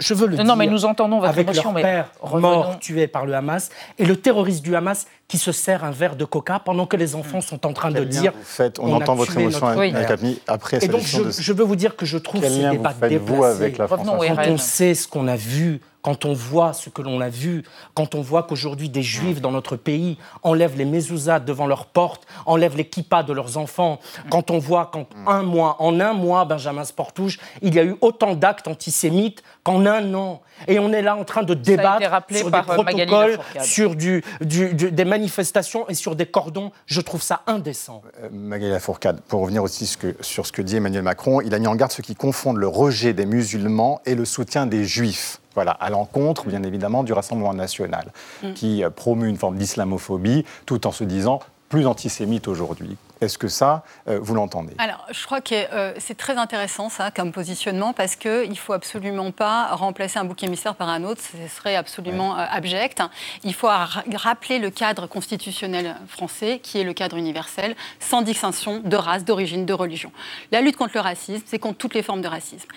Je, 0.00 0.14
veux 0.14 0.26
le 0.26 0.36
Non, 0.36 0.42
dire. 0.44 0.44
non, 0.46 0.56
mais 0.56 0.66
nous 0.66 0.86
entendons 0.86 1.18
votre 1.18 1.28
avec 1.30 1.46
émotion, 1.46 1.64
leur 1.64 1.74
mais 1.74 1.82
père 1.82 2.10
revenons. 2.22 2.48
mort, 2.48 2.78
tué 2.78 3.06
par 3.06 3.26
le 3.26 3.34
Hamas, 3.34 3.68
et 3.98 4.06
le 4.06 4.16
terroriste 4.16 4.62
du 4.64 4.74
Hamas 4.74 5.06
qui 5.28 5.36
se 5.36 5.52
sert 5.52 5.84
un 5.84 5.90
verre 5.90 6.16
de 6.16 6.24
coca 6.24 6.58
pendant 6.58 6.86
que 6.86 6.96
les 6.96 7.14
enfants 7.14 7.42
sont 7.42 7.66
en 7.66 7.74
train 7.74 7.90
de 7.90 7.96
Quel 7.98 8.08
dire. 8.08 8.32
vous 8.32 8.38
faites 8.44 8.78
On 8.78 8.90
entend 8.94 9.14
votre 9.14 9.36
émotion, 9.36 9.66
notre 9.66 9.78
père. 9.92 10.06
Capni, 10.06 10.40
après 10.46 10.82
Et 10.82 10.88
donc, 10.88 11.02
je, 11.02 11.22
de- 11.22 11.30
je 11.30 11.52
veux 11.52 11.64
vous 11.64 11.76
dire 11.76 11.96
que 11.96 12.06
je 12.06 12.16
trouve 12.16 12.40
Quel 12.40 12.50
ces 12.50 12.62
lien 12.62 12.70
vous 12.70 12.76
déplacés. 12.78 13.44
avec 13.44 13.76
la 13.76 13.86
France 13.88 14.00
Revenons 14.08 14.34
Quand 14.36 14.48
on 14.48 14.56
sait 14.56 14.94
ce 14.94 15.06
qu'on 15.06 15.28
a 15.28 15.36
vu, 15.36 15.82
quand 16.02 16.24
on 16.24 16.32
voit 16.32 16.72
ce 16.72 16.90
que 16.90 17.02
l'on 17.02 17.20
a 17.20 17.28
vu, 17.28 17.64
quand 17.94 18.14
on 18.14 18.20
voit 18.22 18.44
qu'aujourd'hui 18.44 18.88
des 18.88 19.02
juifs 19.02 19.40
dans 19.40 19.50
notre 19.50 19.76
pays 19.76 20.16
enlèvent 20.42 20.76
les 20.76 20.84
mezuzahs 20.84 21.40
devant 21.40 21.66
leurs 21.66 21.86
portes, 21.86 22.24
enlèvent 22.46 22.76
les 22.76 22.86
kippas 22.88 23.22
de 23.24 23.32
leurs 23.32 23.58
enfants, 23.58 23.98
quand 24.30 24.50
on 24.50 24.58
voit 24.58 24.86
qu'en 24.92 25.06
un 25.26 25.42
mois, 25.42 25.76
en 25.80 25.98
un 26.00 26.12
mois, 26.12 26.44
Benjamin 26.44 26.84
Sportouche, 26.84 27.38
il 27.62 27.74
y 27.74 27.78
a 27.78 27.84
eu 27.84 27.96
autant 28.00 28.34
d'actes 28.34 28.68
antisémites 28.68 29.42
qu'en 29.64 29.84
un 29.86 30.14
an. 30.14 30.40
Et 30.66 30.78
on 30.80 30.92
est 30.92 31.02
là 31.02 31.14
en 31.16 31.22
train 31.24 31.42
de 31.44 31.54
débattre 31.54 32.00
sur 32.38 32.50
des 32.50 32.56
euh, 32.58 32.74
protocoles, 33.06 33.38
sur 33.64 33.94
du, 33.94 34.24
du- 34.40 34.74
du- 34.74 34.90
des 34.90 35.04
manifestations 35.04 35.88
et 35.88 35.94
sur 35.94 36.16
des 36.16 36.26
cordons. 36.26 36.72
Je 36.86 37.00
trouve 37.00 37.22
ça 37.22 37.42
indécent. 37.46 38.02
Euh, 38.22 38.28
Magali 38.32 38.70
Lafourcade, 38.72 39.20
pour 39.22 39.40
revenir 39.42 39.62
aussi 39.62 39.86
ce 39.86 39.96
que- 39.96 40.16
sur 40.20 40.46
ce 40.46 40.52
que 40.52 40.62
dit 40.62 40.76
Emmanuel 40.76 41.02
Macron, 41.02 41.40
il 41.42 41.54
a 41.54 41.58
mis 41.60 41.68
en 41.68 41.76
garde 41.76 41.92
ceux 41.92 42.02
qui 42.02 42.16
confondent 42.16 42.56
le 42.56 42.66
rejet 42.66 43.12
des 43.12 43.26
musulmans 43.26 44.00
et 44.04 44.14
le 44.16 44.24
soutien 44.24 44.66
des 44.66 44.84
juifs. 44.84 45.40
Voilà, 45.58 45.72
à 45.72 45.90
l'encontre, 45.90 46.46
bien 46.46 46.62
évidemment, 46.62 47.02
du 47.02 47.12
Rassemblement 47.12 47.52
national, 47.52 48.12
Mm. 48.44 48.52
qui 48.52 48.84
euh, 48.84 48.90
promeut 48.90 49.26
une 49.26 49.36
forme 49.36 49.56
d'islamophobie, 49.56 50.44
tout 50.66 50.86
en 50.86 50.92
se 50.92 51.02
disant 51.02 51.40
plus 51.68 51.84
antisémite 51.84 52.46
aujourd'hui. 52.46 52.96
Est-ce 53.20 53.38
que 53.38 53.48
ça, 53.48 53.84
euh, 54.08 54.18
vous 54.20 54.34
l'entendez? 54.34 54.74
Alors, 54.78 55.06
je 55.10 55.24
crois 55.24 55.40
que 55.40 55.54
euh, 55.54 55.92
c'est 55.98 56.16
très 56.16 56.36
intéressant 56.36 56.88
ça 56.88 57.10
comme 57.10 57.32
positionnement 57.32 57.92
parce 57.92 58.16
qu'il 58.16 58.48
ne 58.50 58.54
faut 58.54 58.72
absolument 58.72 59.30
pas 59.32 59.74
remplacer 59.74 60.18
un 60.18 60.24
bouc 60.24 60.42
émissaire 60.42 60.74
par 60.74 60.88
un 60.88 61.02
autre, 61.04 61.20
ce 61.20 61.48
serait 61.54 61.76
absolument 61.76 62.38
euh, 62.38 62.44
abject. 62.50 63.02
Il 63.44 63.54
faut 63.54 63.66
ra- 63.66 64.04
rappeler 64.14 64.58
le 64.58 64.70
cadre 64.70 65.06
constitutionnel 65.06 65.96
français 66.08 66.60
qui 66.62 66.78
est 66.78 66.84
le 66.84 66.92
cadre 66.92 67.16
universel, 67.16 67.74
sans 68.00 68.22
distinction 68.22 68.80
de 68.84 68.96
race, 68.96 69.24
d'origine, 69.24 69.66
de 69.66 69.72
religion. 69.72 70.12
La 70.52 70.60
lutte 70.60 70.76
contre 70.76 70.92
le 70.94 71.00
racisme, 71.00 71.42
c'est 71.46 71.58
contre 71.58 71.78
toutes 71.78 71.94
les 71.94 72.02
formes 72.02 72.22
de 72.22 72.28
racisme. 72.28 72.68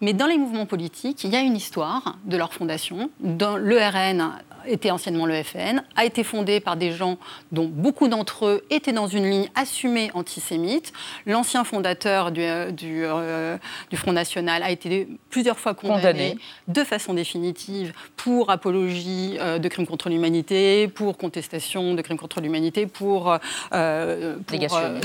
Mais 0.00 0.12
dans 0.12 0.26
les 0.26 0.38
mouvements 0.38 0.66
politiques, 0.66 1.24
il 1.24 1.30
y 1.30 1.36
a 1.36 1.40
une 1.40 1.56
histoire 1.56 2.16
de 2.24 2.36
leur 2.36 2.52
fondation. 2.52 3.10
Dans 3.20 3.56
le 3.56 3.78
RN 3.78 4.32
était 4.68 4.90
anciennement 4.90 5.26
le 5.26 5.42
FN, 5.42 5.82
a 5.96 6.04
été 6.04 6.24
fondé 6.24 6.60
par 6.60 6.76
des 6.76 6.92
gens 6.92 7.18
dont 7.52 7.66
beaucoup 7.66 8.08
d'entre 8.08 8.46
eux 8.46 8.64
étaient 8.70 8.92
dans 8.92 9.06
une 9.06 9.28
ligne 9.28 9.48
assumée 9.54 10.10
antisémite. 10.14 10.92
L'ancien 11.26 11.64
fondateur 11.64 12.30
du, 12.30 12.42
euh, 12.42 12.70
du, 12.70 13.04
euh, 13.04 13.56
du 13.90 13.96
Front 13.96 14.12
National 14.12 14.62
a 14.62 14.70
été 14.70 15.08
plusieurs 15.30 15.58
fois 15.58 15.74
condamné, 15.74 15.96
Condamné. 16.02 16.38
de 16.68 16.84
façon 16.84 17.14
définitive 17.14 17.92
pour 18.16 18.50
apologie 18.50 19.36
euh, 19.40 19.58
de 19.58 19.68
crimes 19.68 19.86
contre 19.86 20.08
l'humanité, 20.08 20.88
pour 20.88 21.16
contestation 21.16 21.94
de 21.94 22.02
crimes 22.02 22.18
contre 22.18 22.40
l'humanité, 22.40 22.86
pour, 22.86 23.36
euh, 23.72 24.36
pour, 24.46 24.58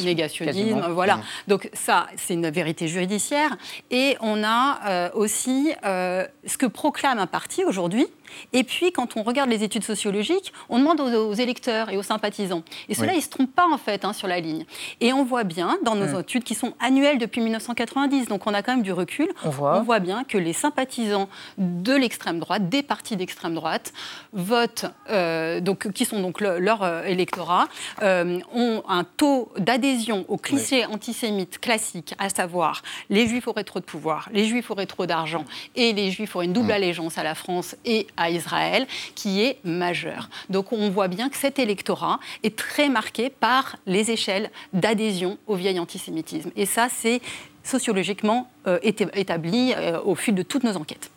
Négationnisme, 0.04 0.88
voilà. 0.92 1.18
Mmh. 1.18 1.24
Donc 1.48 1.70
ça, 1.74 2.08
c'est 2.16 2.34
une 2.34 2.50
vérité 2.50 2.88
judiciaire. 2.88 3.58
Et 3.90 4.18
on 4.22 4.44
a 4.44 5.12
aussi 5.14 5.74
ce 5.84 6.58
que 6.58 6.66
proclame 6.66 7.20
un 7.20 7.28
parti 7.28 7.64
aujourd'hui. 7.64 8.08
Et 8.54 8.64
puis, 8.64 8.92
quand 8.92 9.18
on 9.18 9.24
regarde 9.24 9.50
les 9.52 9.64
études 9.64 9.84
sociologiques, 9.84 10.52
on 10.70 10.80
demande 10.80 11.00
aux, 11.00 11.30
aux 11.30 11.34
électeurs 11.34 11.90
et 11.92 11.98
aux 11.98 12.04
sympathisants. 12.04 12.64
Et 12.90 12.96
ceux-là, 12.96 13.10
Oui. 13.12 13.18
ils 13.18 13.20
ne 13.20 13.24
se 13.24 13.30
trompent 13.30 13.54
pas, 13.56 13.68
en 13.72 13.78
fait, 13.78 14.04
hein, 14.06 14.14
sur 14.14 14.28
la 14.28 14.40
ligne. 14.40 14.66
Et 15.02 15.14
on 15.14 15.24
voit 15.24 15.44
bien, 15.44 15.78
dans 15.84 15.96
nos 15.96 16.08
Mm. 16.18 16.20
études 16.22 16.44
qui 16.44 16.56
sont 16.56 16.74
annuelles 16.80 17.18
depuis 17.20 17.42
1990, 17.42 18.28
donc 18.28 18.48
on 18.48 18.54
a 18.54 18.62
quand 18.64 18.72
même 18.74 18.82
du 18.84 18.94
recul, 18.94 19.30
On 19.46 19.50
voit. 19.50 20.00
bien 20.00 20.24
que 20.24 20.38
les 20.38 20.54
sympathisants 20.54 21.30
de 21.58 21.94
l'extrême 21.94 22.40
droite, 22.40 22.70
des 22.70 22.82
partis 22.82 23.16
d'extrême 23.18 23.54
droite, 23.54 23.94
votent, 24.34 24.86
euh, 25.10 25.60
donc, 25.60 25.92
qui 25.92 26.06
sont 26.06 26.22
donc 26.22 26.40
le- 26.42 26.60
leur 26.60 26.82
euh, 26.84 27.04
électorat, 27.04 27.68
euh, 28.02 28.40
ont 28.54 28.82
un 28.88 29.04
taux 29.04 29.52
d'adhésion 29.58 30.26
aux 30.30 30.38
clichés 30.38 30.86
antisémites 30.86 31.60
classiques, 31.60 32.16
à 32.18 32.30
savoir 32.30 32.82
les 33.10 33.28
juifs 33.28 33.48
auraient 33.48 33.64
trop 33.66 33.80
de 33.80 33.86
pouvoir, 33.86 34.30
les 34.32 34.46
juifs 34.46 34.72
auraient 34.72 34.86
trop 34.86 35.06
d'argent 35.06 35.46
et 35.76 35.94
les 35.94 36.12
juifs 36.12 36.36
auraient 36.36 36.46
une 36.46 36.54
double 36.54 36.72
allégeance 36.72 37.18
à 37.18 37.24
la 37.24 37.36
France 37.36 37.76
et 37.86 38.08
à 38.18 38.30
Israël, 38.30 38.88
qui 39.16 39.41
majeur. 39.64 40.30
Donc 40.50 40.72
on 40.74 40.90
voit 40.90 41.08
bien 41.08 41.30
que 41.30 41.38
cet 41.38 41.60
électorat 41.60 42.20
est 42.44 42.56
très 42.56 42.90
marqué 42.90 43.30
par 43.30 43.78
les 43.86 44.12
échelles 44.12 44.52
d'adhésion 44.74 45.38
au 45.48 45.56
vieil 45.56 45.80
antisémitisme. 45.80 46.52
Et 46.56 46.66
ça, 46.66 46.88
c'est 46.90 47.22
sociologiquement 47.64 48.51
établi 48.66 49.74
euh, 49.78 50.00
au 50.04 50.16
fil 50.16 50.36
de 50.36 50.44
toutes 50.44 50.64
nos 50.64 50.76
enquêtes. 50.76 51.10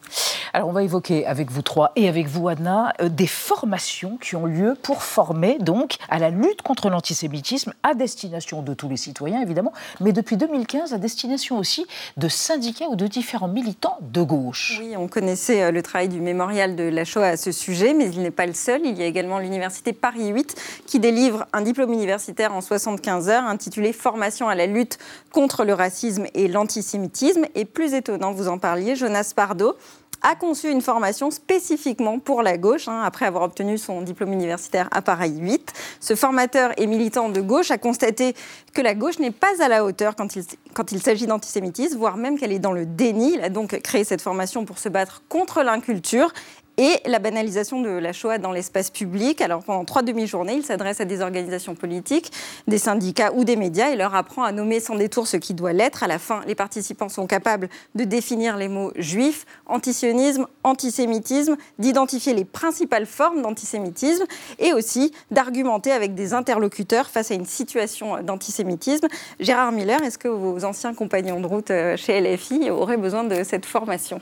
Alors, 0.52 0.68
on 0.68 0.72
va 0.72 0.84
évoquer 0.84 1.26
avec 1.26 1.50
vous 1.50 1.62
trois 1.62 1.90
et 1.96 2.08
avec 2.08 2.28
vous, 2.28 2.46
Anna, 2.46 2.92
euh, 3.00 3.08
des 3.08 3.26
formations 3.26 4.18
qui 4.18 4.36
ont 4.36 4.46
lieu 4.46 4.76
pour 4.80 5.02
former 5.02 5.58
donc 5.58 5.96
à 6.08 6.20
la 6.20 6.30
lutte 6.30 6.62
contre 6.62 6.90
l'antisémitisme 6.90 7.72
à 7.82 7.94
destination 7.94 8.62
de 8.62 8.72
tous 8.72 8.88
les 8.88 8.96
citoyens, 8.96 9.42
évidemment, 9.42 9.72
mais 10.00 10.12
depuis 10.12 10.36
2015 10.36 10.94
à 10.94 10.98
destination 10.98 11.58
aussi 11.58 11.86
de 12.18 12.28
syndicats 12.28 12.86
ou 12.88 12.94
de 12.94 13.08
différents 13.08 13.48
militants 13.48 13.98
de 14.00 14.22
gauche. 14.22 14.78
Oui, 14.80 14.94
on 14.96 15.08
connaissait 15.08 15.64
euh, 15.64 15.70
le 15.72 15.82
travail 15.82 16.08
du 16.08 16.20
mémorial 16.20 16.76
de 16.76 16.84
la 16.84 17.04
Shoah 17.04 17.26
à 17.26 17.36
ce 17.36 17.50
sujet, 17.50 17.92
mais 17.92 18.10
il 18.10 18.22
n'est 18.22 18.30
pas 18.30 18.46
le 18.46 18.54
seul. 18.54 18.82
Il 18.84 18.96
y 18.96 19.02
a 19.02 19.06
également 19.06 19.40
l'université 19.40 19.92
Paris 19.92 20.28
8 20.28 20.54
qui 20.86 21.00
délivre 21.00 21.46
un 21.52 21.62
diplôme 21.62 21.92
universitaire 21.92 22.54
en 22.54 22.60
75 22.60 23.28
heures 23.28 23.44
intitulé 23.44 23.92
Formation 23.92 24.48
à 24.48 24.54
la 24.54 24.66
lutte 24.66 24.98
contre 25.32 25.64
le 25.64 25.74
racisme 25.74 26.26
et 26.34 26.46
l'antisémitisme. 26.46 27.33
Et 27.54 27.64
plus 27.64 27.94
étonnant, 27.94 28.32
vous 28.32 28.48
en 28.48 28.58
parliez, 28.58 28.96
Jonas 28.96 29.32
Pardo 29.34 29.76
a 30.24 30.34
conçu 30.34 30.70
une 30.70 30.80
formation 30.80 31.30
spécifiquement 31.30 32.18
pour 32.18 32.42
la 32.42 32.56
gauche, 32.56 32.88
hein, 32.88 33.02
après 33.04 33.26
avoir 33.26 33.42
obtenu 33.42 33.76
son 33.76 34.00
diplôme 34.00 34.32
universitaire 34.32 34.88
à 34.90 35.02
Paris 35.02 35.34
8. 35.36 35.72
Ce 36.00 36.14
formateur 36.14 36.72
et 36.78 36.86
militant 36.86 37.28
de 37.28 37.42
gauche 37.42 37.70
a 37.70 37.76
constaté 37.76 38.34
que 38.72 38.80
la 38.80 38.94
gauche 38.94 39.18
n'est 39.18 39.30
pas 39.30 39.62
à 39.62 39.68
la 39.68 39.84
hauteur 39.84 40.16
quand 40.16 40.34
il, 40.34 40.44
quand 40.72 40.92
il 40.92 41.02
s'agit 41.02 41.26
d'antisémitisme, 41.26 41.98
voire 41.98 42.16
même 42.16 42.38
qu'elle 42.38 42.52
est 42.52 42.58
dans 42.58 42.72
le 42.72 42.86
déni. 42.86 43.34
Il 43.34 43.42
a 43.42 43.50
donc 43.50 43.78
créé 43.82 44.02
cette 44.02 44.22
formation 44.22 44.64
pour 44.64 44.78
se 44.78 44.88
battre 44.88 45.22
contre 45.28 45.62
l'inculture 45.62 46.32
et 46.76 47.00
la 47.06 47.18
banalisation 47.18 47.80
de 47.80 47.88
la 47.88 48.12
Shoah 48.12 48.38
dans 48.38 48.52
l'espace 48.52 48.90
public. 48.90 49.40
Alors 49.40 49.62
pendant 49.62 49.84
trois 49.84 50.02
demi-journées, 50.02 50.54
il 50.54 50.64
s'adresse 50.64 51.00
à 51.00 51.04
des 51.04 51.20
organisations 51.20 51.74
politiques, 51.74 52.32
des 52.66 52.78
syndicats 52.78 53.32
ou 53.32 53.44
des 53.44 53.56
médias 53.56 53.90
et 53.90 53.96
leur 53.96 54.14
apprend 54.14 54.42
à 54.42 54.52
nommer 54.52 54.80
sans 54.80 54.96
détour 54.96 55.26
ce 55.26 55.36
qui 55.36 55.54
doit 55.54 55.72
l'être. 55.72 56.02
À 56.02 56.06
la 56.06 56.18
fin, 56.18 56.40
les 56.46 56.54
participants 56.54 57.08
sont 57.08 57.26
capables 57.26 57.68
de 57.94 58.04
définir 58.04 58.56
les 58.56 58.68
mots 58.68 58.92
juifs, 58.96 59.46
antisionisme, 59.66 60.46
antisémitisme, 60.62 61.56
d'identifier 61.78 62.34
les 62.34 62.44
principales 62.44 63.06
formes 63.06 63.42
d'antisémitisme 63.42 64.24
et 64.58 64.72
aussi 64.72 65.12
d'argumenter 65.30 65.92
avec 65.92 66.14
des 66.14 66.34
interlocuteurs 66.34 67.08
face 67.08 67.30
à 67.30 67.34
une 67.34 67.46
situation 67.46 68.22
d'antisémitisme. 68.22 69.06
Gérard 69.40 69.72
Miller, 69.72 70.02
est-ce 70.02 70.18
que 70.18 70.28
vos 70.28 70.64
anciens 70.64 70.94
compagnons 70.94 71.40
de 71.40 71.46
route 71.46 71.70
euh, 71.70 71.96
chez 71.96 72.20
LFI 72.20 72.70
auraient 72.70 72.96
besoin 72.96 73.24
de 73.24 73.44
cette 73.44 73.66
formation? 73.66 74.20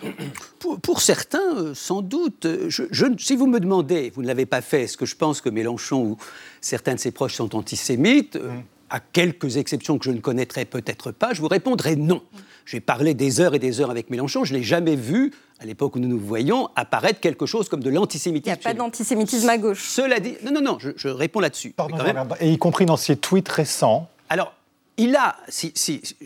Pour, 0.58 0.80
pour 0.80 1.00
certains, 1.00 1.56
euh, 1.56 1.74
sans 1.74 2.02
doute. 2.02 2.41
Je- 2.68 2.82
je- 2.90 3.06
si 3.18 3.36
vous 3.36 3.46
me 3.46 3.60
demandez, 3.60 4.12
vous 4.14 4.22
ne 4.22 4.26
l'avez 4.26 4.46
pas 4.46 4.60
fait, 4.60 4.82
est-ce 4.82 4.96
que 4.96 5.06
je 5.06 5.16
pense 5.16 5.40
que 5.40 5.48
Mélenchon 5.48 6.02
ou 6.02 6.16
certains 6.60 6.94
de 6.94 7.00
ses 7.00 7.10
proches 7.10 7.34
sont 7.34 7.54
antisémites 7.56 8.36
euh, 8.36 8.50
À 8.90 9.00
quelques 9.00 9.56
exceptions 9.56 9.98
que 9.98 10.04
je 10.04 10.10
ne 10.10 10.20
connaîtrais 10.20 10.64
peut-être 10.66 11.12
pas, 11.12 11.32
je 11.32 11.40
vous 11.40 11.48
répondrai 11.48 11.96
non. 11.96 12.22
J'ai 12.66 12.80
parlé 12.80 13.14
des 13.14 13.40
heures 13.40 13.54
et 13.54 13.58
des 13.58 13.80
heures 13.80 13.90
avec 13.90 14.10
Mélenchon, 14.10 14.44
je 14.44 14.52
ne 14.54 14.58
l'ai 14.58 14.64
jamais 14.64 14.94
vu, 14.96 15.32
à 15.60 15.64
l'époque 15.64 15.96
où 15.96 15.98
nous 15.98 16.08
nous 16.08 16.18
voyons, 16.18 16.68
apparaître 16.76 17.18
quelque 17.18 17.46
chose 17.46 17.68
comme 17.68 17.82
de 17.82 17.90
l'antisémitisme. 17.90 18.54
Il 18.56 18.60
n'y 18.60 18.66
a 18.66 18.70
pas 18.72 18.74
d'antisémitisme 18.78 19.48
à 19.48 19.58
gauche. 19.58 19.88
Cela 19.88 20.20
dit, 20.20 20.34
non, 20.44 20.52
non, 20.52 20.60
non, 20.60 20.78
je, 20.78 20.90
je 20.96 21.08
réponds 21.08 21.40
là-dessus. 21.40 21.72
Même- 22.04 22.28
Et 22.40 22.52
y 22.52 22.58
compris 22.58 22.84
dans 22.86 22.96
ses 22.98 23.16
tweets 23.16 23.48
récents. 23.48 24.08
alors, 24.28 24.52
il 24.98 25.16
a, 25.16 25.36
si, 25.48 25.72
si- 25.74 26.00
si- 26.02 26.16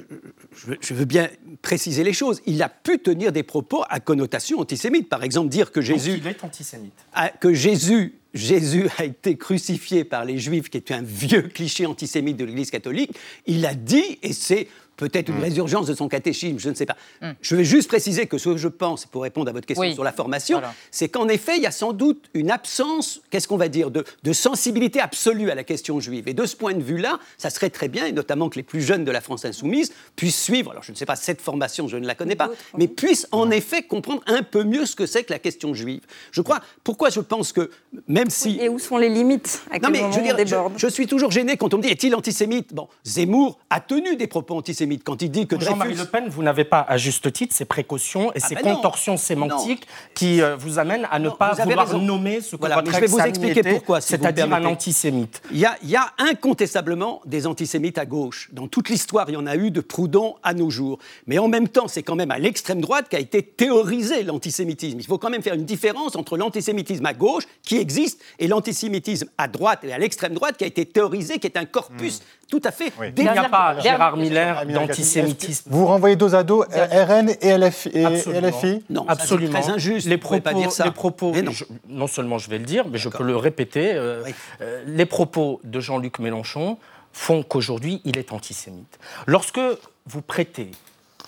je, 0.80 0.94
veux, 0.94 1.04
bien 1.04 1.28
préciser 1.62 2.02
les 2.04 2.12
choses, 2.12 2.40
il 2.46 2.62
a 2.62 2.68
pu 2.68 2.98
tenir 2.98 3.32
des 3.32 3.42
propos 3.42 3.84
à 3.88 4.00
connotation 4.00 4.58
antisémite. 4.58 5.08
Par 5.08 5.22
exemple, 5.22 5.48
dire 5.48 5.70
que 5.72 5.80
Jésus, 5.80 6.20
est 6.24 6.44
antisémite. 6.44 6.92
a- 7.12 7.28
que 7.28 7.54
Jésus, 7.54 8.14
Jésus 8.34 8.88
a 8.98 9.04
été 9.04 9.36
crucifié 9.36 10.04
par 10.04 10.24
les 10.24 10.38
Juifs, 10.38 10.68
qui 10.68 10.78
est 10.78 10.90
un 10.90 11.02
vieux 11.02 11.42
cliché 11.42 11.86
antisémite 11.86 12.36
de 12.36 12.44
l'Église 12.44 12.70
catholique. 12.70 13.12
Il 13.46 13.64
a 13.66 13.74
dit, 13.74 14.18
et 14.22 14.32
c'est 14.32 14.68
peut-être 14.96 15.28
une 15.28 15.38
Mm. 15.38 15.42
résurgence 15.42 15.86
de 15.86 15.94
son 15.94 16.08
catéchisme, 16.08 16.58
je 16.58 16.70
ne 16.70 16.74
sais 16.74 16.86
pas. 16.86 16.96
Mm. 17.22 17.30
Je 17.40 17.56
vais 17.56 17.64
juste 17.64 17.88
préciser 17.88 18.26
que 18.26 18.38
ce 18.38 18.48
que 18.50 18.56
je 18.56 18.68
pense, 18.68 19.06
pour 19.06 19.22
répondre 19.22 19.48
à 19.48 19.52
votre 19.52 19.66
question 19.66 19.82
Oui. 19.86 19.94
sur 19.94 20.04
la 20.04 20.12
formation, 20.12 20.58
Voilà. 20.58 20.74
c'est 20.90 21.08
qu'en 21.08 21.28
effet, 21.28 21.56
il 21.56 21.62
y 21.62 21.66
a 21.66 21.70
sans 21.70 21.92
doute 21.92 22.24
une 22.34 22.50
absence, 22.50 23.20
qu'est-ce 23.30 23.46
qu'on 23.48 23.56
va 23.56 23.68
dire, 23.68 23.90
de, 23.90 24.04
de 24.22 24.32
sensibilité 24.32 25.00
absolue 25.00 25.50
à 25.50 25.54
la 25.54 25.64
question 25.64 26.00
juive. 26.00 26.28
Et 26.28 26.34
de 26.34 26.46
ce 26.46 26.56
point 26.56 26.74
de 26.74 26.82
vue-là, 26.82 27.18
ça 27.38 27.50
serait 27.50 27.70
très 27.70 27.88
bien, 27.88 28.06
et 28.06 28.12
notamment 28.12 28.48
que 28.48 28.56
les 28.56 28.62
plus 28.62 28.80
jeunes 28.82 29.04
de 29.04 29.10
la 29.10 29.20
France 29.20 29.44
insoumise 29.44 29.92
puissent 30.16 30.42
suivre, 30.42 30.70
alors 30.70 30.82
je 30.82 30.92
ne 30.92 30.96
sais 30.96 31.06
pas, 31.06 31.16
cette 31.16 31.40
formation, 31.40 31.88
je 31.88 31.96
ne 31.96 32.06
la 32.06 32.14
connais 32.14 32.36
pas, 32.36 32.50
mais 32.78 32.88
puissent 32.88 33.28
en 33.32 33.50
effet 33.50 33.82
comprendre 33.82 34.22
un 34.26 34.42
peu 34.42 34.64
mieux 34.64 34.86
ce 34.86 34.96
que 34.96 35.06
c'est 35.06 35.24
que 35.24 35.32
la 35.32 35.38
question 35.38 35.74
juive. 35.74 36.00
Je 36.30 36.40
crois, 36.40 36.60
pourquoi 36.84 37.10
je 37.10 37.20
pense 37.20 37.52
que, 37.52 37.70
même 38.08 38.30
si... 38.30 38.58
Et 38.60 38.68
où 38.68 38.78
sont 38.78 38.96
les 38.96 39.08
limites 39.08 39.62
À 39.70 39.74
Non, 39.74 39.80
quel 39.82 39.92
mais 39.92 40.00
moment 40.00 40.12
je, 40.12 40.18
veux 40.18 40.24
dire, 40.24 40.34
on 40.34 40.38
je- 40.38 40.44
déborde 40.44 40.72
je 40.76 40.86
suis 40.86 41.06
toujours 41.06 41.30
gêné 41.30 41.56
quand 41.56 41.74
on 41.74 41.78
me 41.78 41.82
dit 41.82 41.88
est-il 41.88 42.14
antisémite? 42.14 42.72
Bon, 42.74 42.88
Zemmour 43.04 43.58
a 43.70 43.80
tenu 43.80 44.16
des 44.16 44.26
propos 44.26 44.54
antisémites 44.56 44.85
quand 45.04 45.22
il 45.22 45.30
dit 45.30 45.46
que 45.46 45.58
Jean-Marie 45.60 45.94
Dreyfus. 45.94 46.04
Le 46.04 46.10
Pen, 46.10 46.28
vous 46.28 46.42
n'avez 46.42 46.64
pas, 46.64 46.80
à 46.80 46.96
juste 46.96 47.32
titre, 47.32 47.54
ces 47.54 47.64
précautions 47.64 48.32
et 48.32 48.38
Ah 48.42 48.46
ces 48.46 48.54
ben 48.54 48.64
non. 48.64 48.74
contorsions 48.76 49.16
sémantiques 49.16 49.86
qui 50.14 50.40
euh, 50.42 50.56
vous 50.56 50.78
amènent 50.78 51.06
à 51.10 51.18
ne 51.18 51.28
pas 51.28 51.54
vouloir 51.54 51.86
raison. 51.86 51.98
nommer 52.00 52.40
ce 52.40 52.56
que 52.56 52.60
Voilà, 52.60 52.76
votre 52.76 52.88
mais 52.88 52.94
je 52.94 53.00
vais 53.00 53.06
vous 53.06 53.18
expliquer 53.20 53.60
était, 53.60 53.72
pourquoi, 53.72 54.00
si 54.00 54.08
c'est-à-dire 54.08 54.52
un 54.52 54.64
antisémite. 54.64 55.42
Il 55.50 55.58
y, 55.58 55.64
a, 55.64 55.76
il 55.82 55.90
y 55.90 55.96
a 55.96 56.12
incontestablement 56.18 57.20
des 57.24 57.46
antisémites 57.46 57.98
à 57.98 58.06
gauche. 58.06 58.48
Dans 58.52 58.68
toute 58.68 58.88
l'histoire, 58.88 59.28
il 59.28 59.34
y 59.34 59.36
en 59.36 59.46
a 59.46 59.56
eu 59.56 59.70
de 59.70 59.80
Proudhon 59.80 60.36
à 60.42 60.54
nos 60.54 60.70
jours. 60.70 60.98
Mais 61.26 61.38
en 61.38 61.48
même 61.48 61.68
temps, 61.68 61.88
c'est 61.88 62.02
quand 62.02 62.16
même 62.16 62.30
à 62.30 62.38
l'extrême 62.38 62.80
droite 62.80 63.06
qu'a 63.08 63.18
été 63.20 63.42
théorisé 63.42 64.22
l'antisémitisme. 64.22 64.98
Il 65.00 65.06
faut 65.06 65.18
quand 65.18 65.30
même 65.30 65.42
faire 65.42 65.54
une 65.54 65.64
différence 65.64 66.16
entre 66.16 66.36
l'antisémitisme 66.36 67.06
à 67.06 67.14
gauche, 67.14 67.44
qui 67.62 67.76
existe, 67.78 68.20
et 68.38 68.48
l'antisémitisme 68.48 69.28
à 69.38 69.48
droite 69.48 69.80
et 69.82 69.92
à 69.92 69.98
l'extrême 69.98 70.34
droite, 70.34 70.56
qui 70.56 70.64
a 70.64 70.66
été 70.66 70.84
théorisé, 70.86 71.38
qui 71.38 71.46
est 71.46 71.56
un 71.56 71.64
corpus 71.64 72.20
tout 72.48 72.62
à 72.64 72.70
fait 72.70 72.92
Il 73.16 73.22
n'y 73.24 73.28
a 73.28 73.48
pas, 73.48 73.80
Gérard 73.80 74.16
Miller, 74.16 74.64
d'antisémitisme. 74.80 75.70
Vous 75.72 75.86
renvoyez 75.86 76.16
dos 76.16 76.34
à 76.34 76.42
dos 76.42 76.62
RN 76.70 77.30
et 77.40 77.56
LFI, 77.58 77.90
et 77.94 78.04
Absolument. 78.04 78.48
LFI 78.48 78.84
Non, 78.90 79.00
ça, 79.06 79.14
c'est 79.16 79.22
Absolument. 79.22 79.60
très 79.60 79.70
injuste, 79.70 80.06
Les 80.08 80.18
propos, 80.18 80.40
pas 80.40 80.54
dire 80.54 80.72
ça. 80.72 80.84
les 80.84 80.90
propos 80.90 81.32
non. 81.34 81.50
je- 81.50 81.64
non 81.88 82.06
seulement 82.06 82.38
je 82.38 82.48
vais 82.50 82.58
le 82.58 82.64
dire, 82.64 82.84
mais 82.90 82.98
je 82.98 83.08
peux 83.08 83.24
le 83.24 83.36
répéter. 83.36 83.92
euh, 83.94 84.22
euh, 84.60 84.82
les 84.86 85.06
propos 85.06 85.60
de 85.64 85.80
Jean-Luc 85.80 86.18
Mélenchon 86.18 86.78
font 87.12 87.42
qu'aujourd'hui, 87.42 88.00
il 88.04 88.18
est 88.18 88.32
antisémite. 88.32 88.98
Lorsque 89.26 89.60
vous 90.06 90.22
prêtez 90.22 90.70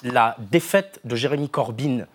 la 0.02 0.36
défaite 0.50 1.00
de 1.04 1.16
Jérémy 1.16 1.48
Corbyn 1.48 2.06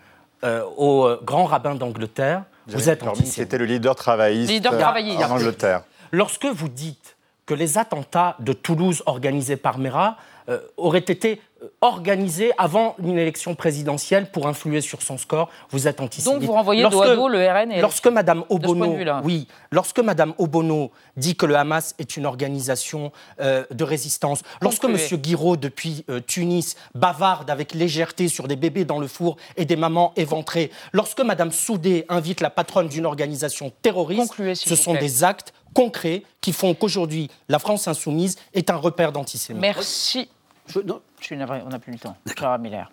euh, 0.43 0.63
au 0.77 1.09
grand 1.23 1.45
rabbin 1.45 1.75
d'Angleterre, 1.75 2.43
vous 2.67 2.89
êtes 2.89 2.99
Corbyn, 2.99 3.11
antisémite. 3.13 3.33
C'était 3.33 3.57
le 3.57 3.65
leader 3.65 3.95
travailliste 3.95 4.51
Leader 4.51 4.73
euh, 4.73 4.79
travailliste. 4.79 5.21
en 5.23 5.31
Angleterre. 5.31 5.83
Lorsque 6.11 6.45
vous 6.45 6.69
dites 6.69 7.17
que 7.45 7.53
les 7.53 7.77
attentats 7.77 8.35
de 8.39 8.53
Toulouse 8.53 9.03
organisés 9.05 9.57
par 9.57 9.77
Mera 9.79 10.15
euh, 10.49 10.59
auraient 10.77 10.99
été 10.99 11.41
euh, 11.63 11.67
organisés 11.81 12.51
avant 12.57 12.95
une 12.99 13.17
élection 13.17 13.55
présidentielle 13.55 14.31
pour 14.31 14.47
influer 14.47 14.81
sur 14.81 15.01
son 15.01 15.17
score, 15.17 15.49
vous 15.69 15.87
êtes 15.87 16.01
antisémite. 16.01 16.39
Donc 16.39 16.47
vous 16.47 16.53
renvoyez 16.53 16.83
dos 16.83 17.01
à 17.01 17.15
dos 17.15 17.27
le 17.27 17.45
RN 17.45 17.71
et 17.71 17.81
Lorsque 17.81 18.07
Madame 18.07 18.43
Obono, 18.49 18.95
oui, 19.23 19.47
lorsque 19.71 19.99
Madame 19.99 20.33
Obono 20.37 20.91
dit 21.17 21.35
que 21.35 21.45
le 21.45 21.55
Hamas 21.55 21.95
est 21.99 22.17
une 22.17 22.25
organisation 22.25 23.11
euh, 23.39 23.65
de 23.71 23.83
résistance, 23.83 24.41
lorsque. 24.61 24.83
Monsieur 24.93 25.17
Guiraud 25.17 25.55
depuis 25.55 26.05
euh, 26.09 26.19
Tunis 26.25 26.75
bavarde 26.93 27.49
avec 27.49 27.73
légèreté 27.73 28.27
sur 28.27 28.47
des 28.47 28.55
bébés 28.55 28.85
dans 28.85 28.99
le 28.99 29.07
four 29.07 29.37
et 29.57 29.65
des 29.65 29.75
mamans 29.75 30.13
éventrées, 30.17 30.71
lorsque 30.91 31.21
Madame 31.21 31.51
Soudé 31.51 32.05
invite 32.09 32.41
la 32.41 32.49
patronne 32.49 32.89
d'une 32.89 33.05
organisation 33.05 33.71
terroriste, 33.81 34.27
Concluez, 34.27 34.55
ce 34.55 34.75
sont 34.75 34.91
plaît. 34.91 35.01
des 35.01 35.23
actes 35.23 35.53
concrets 35.73 36.23
qui 36.41 36.53
font 36.53 36.73
qu'aujourd'hui 36.75 37.29
la 37.49 37.59
France 37.59 37.87
insoumise 37.87 38.37
est 38.53 38.69
un 38.69 38.75
repère 38.75 39.11
d'antisémitisme. 39.11 39.59
Merci. 39.61 40.29
Je, 40.67 40.79
suis 41.19 41.37
navré, 41.37 41.61
on 41.65 41.69
n'a 41.69 41.79
plus 41.79 41.91
le 41.93 41.99
temps. 41.99 42.15
Gérard 42.37 42.59
Miller. 42.59 42.91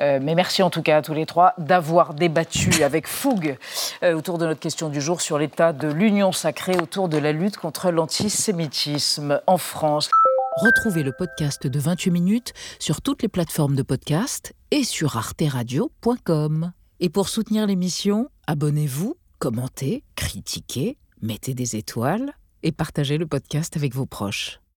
Euh, 0.00 0.18
mais 0.22 0.34
merci 0.34 0.62
en 0.62 0.70
tout 0.70 0.82
cas 0.82 0.98
à 0.98 1.02
tous 1.02 1.14
les 1.14 1.26
trois 1.26 1.54
d'avoir 1.58 2.14
débattu 2.14 2.82
avec 2.82 3.06
fougue 3.06 3.56
euh, 4.02 4.14
autour 4.14 4.38
de 4.38 4.46
notre 4.46 4.60
question 4.60 4.88
du 4.88 5.00
jour 5.00 5.20
sur 5.20 5.38
l'état 5.38 5.72
de 5.72 5.88
l'union 5.88 6.32
sacrée 6.32 6.76
autour 6.76 7.08
de 7.08 7.18
la 7.18 7.32
lutte 7.32 7.56
contre 7.56 7.90
l'antisémitisme 7.90 9.40
en 9.46 9.58
France. 9.58 10.10
Retrouvez 10.56 11.02
le 11.02 11.12
podcast 11.12 11.66
de 11.66 11.78
28 11.78 12.10
minutes 12.10 12.52
sur 12.78 13.02
toutes 13.02 13.22
les 13.22 13.28
plateformes 13.28 13.76
de 13.76 13.82
podcast 13.82 14.52
et 14.70 14.84
sur 14.84 15.16
arteradio.com. 15.16 16.72
Et 16.98 17.08
pour 17.08 17.28
soutenir 17.28 17.66
l'émission, 17.66 18.28
abonnez-vous, 18.46 19.16
commentez, 19.38 20.04
critiquez, 20.16 20.98
mettez 21.22 21.54
des 21.54 21.76
étoiles 21.76 22.32
et 22.62 22.72
partagez 22.72 23.16
le 23.16 23.26
podcast 23.26 23.76
avec 23.76 23.94
vos 23.94 24.06
proches. 24.06 24.60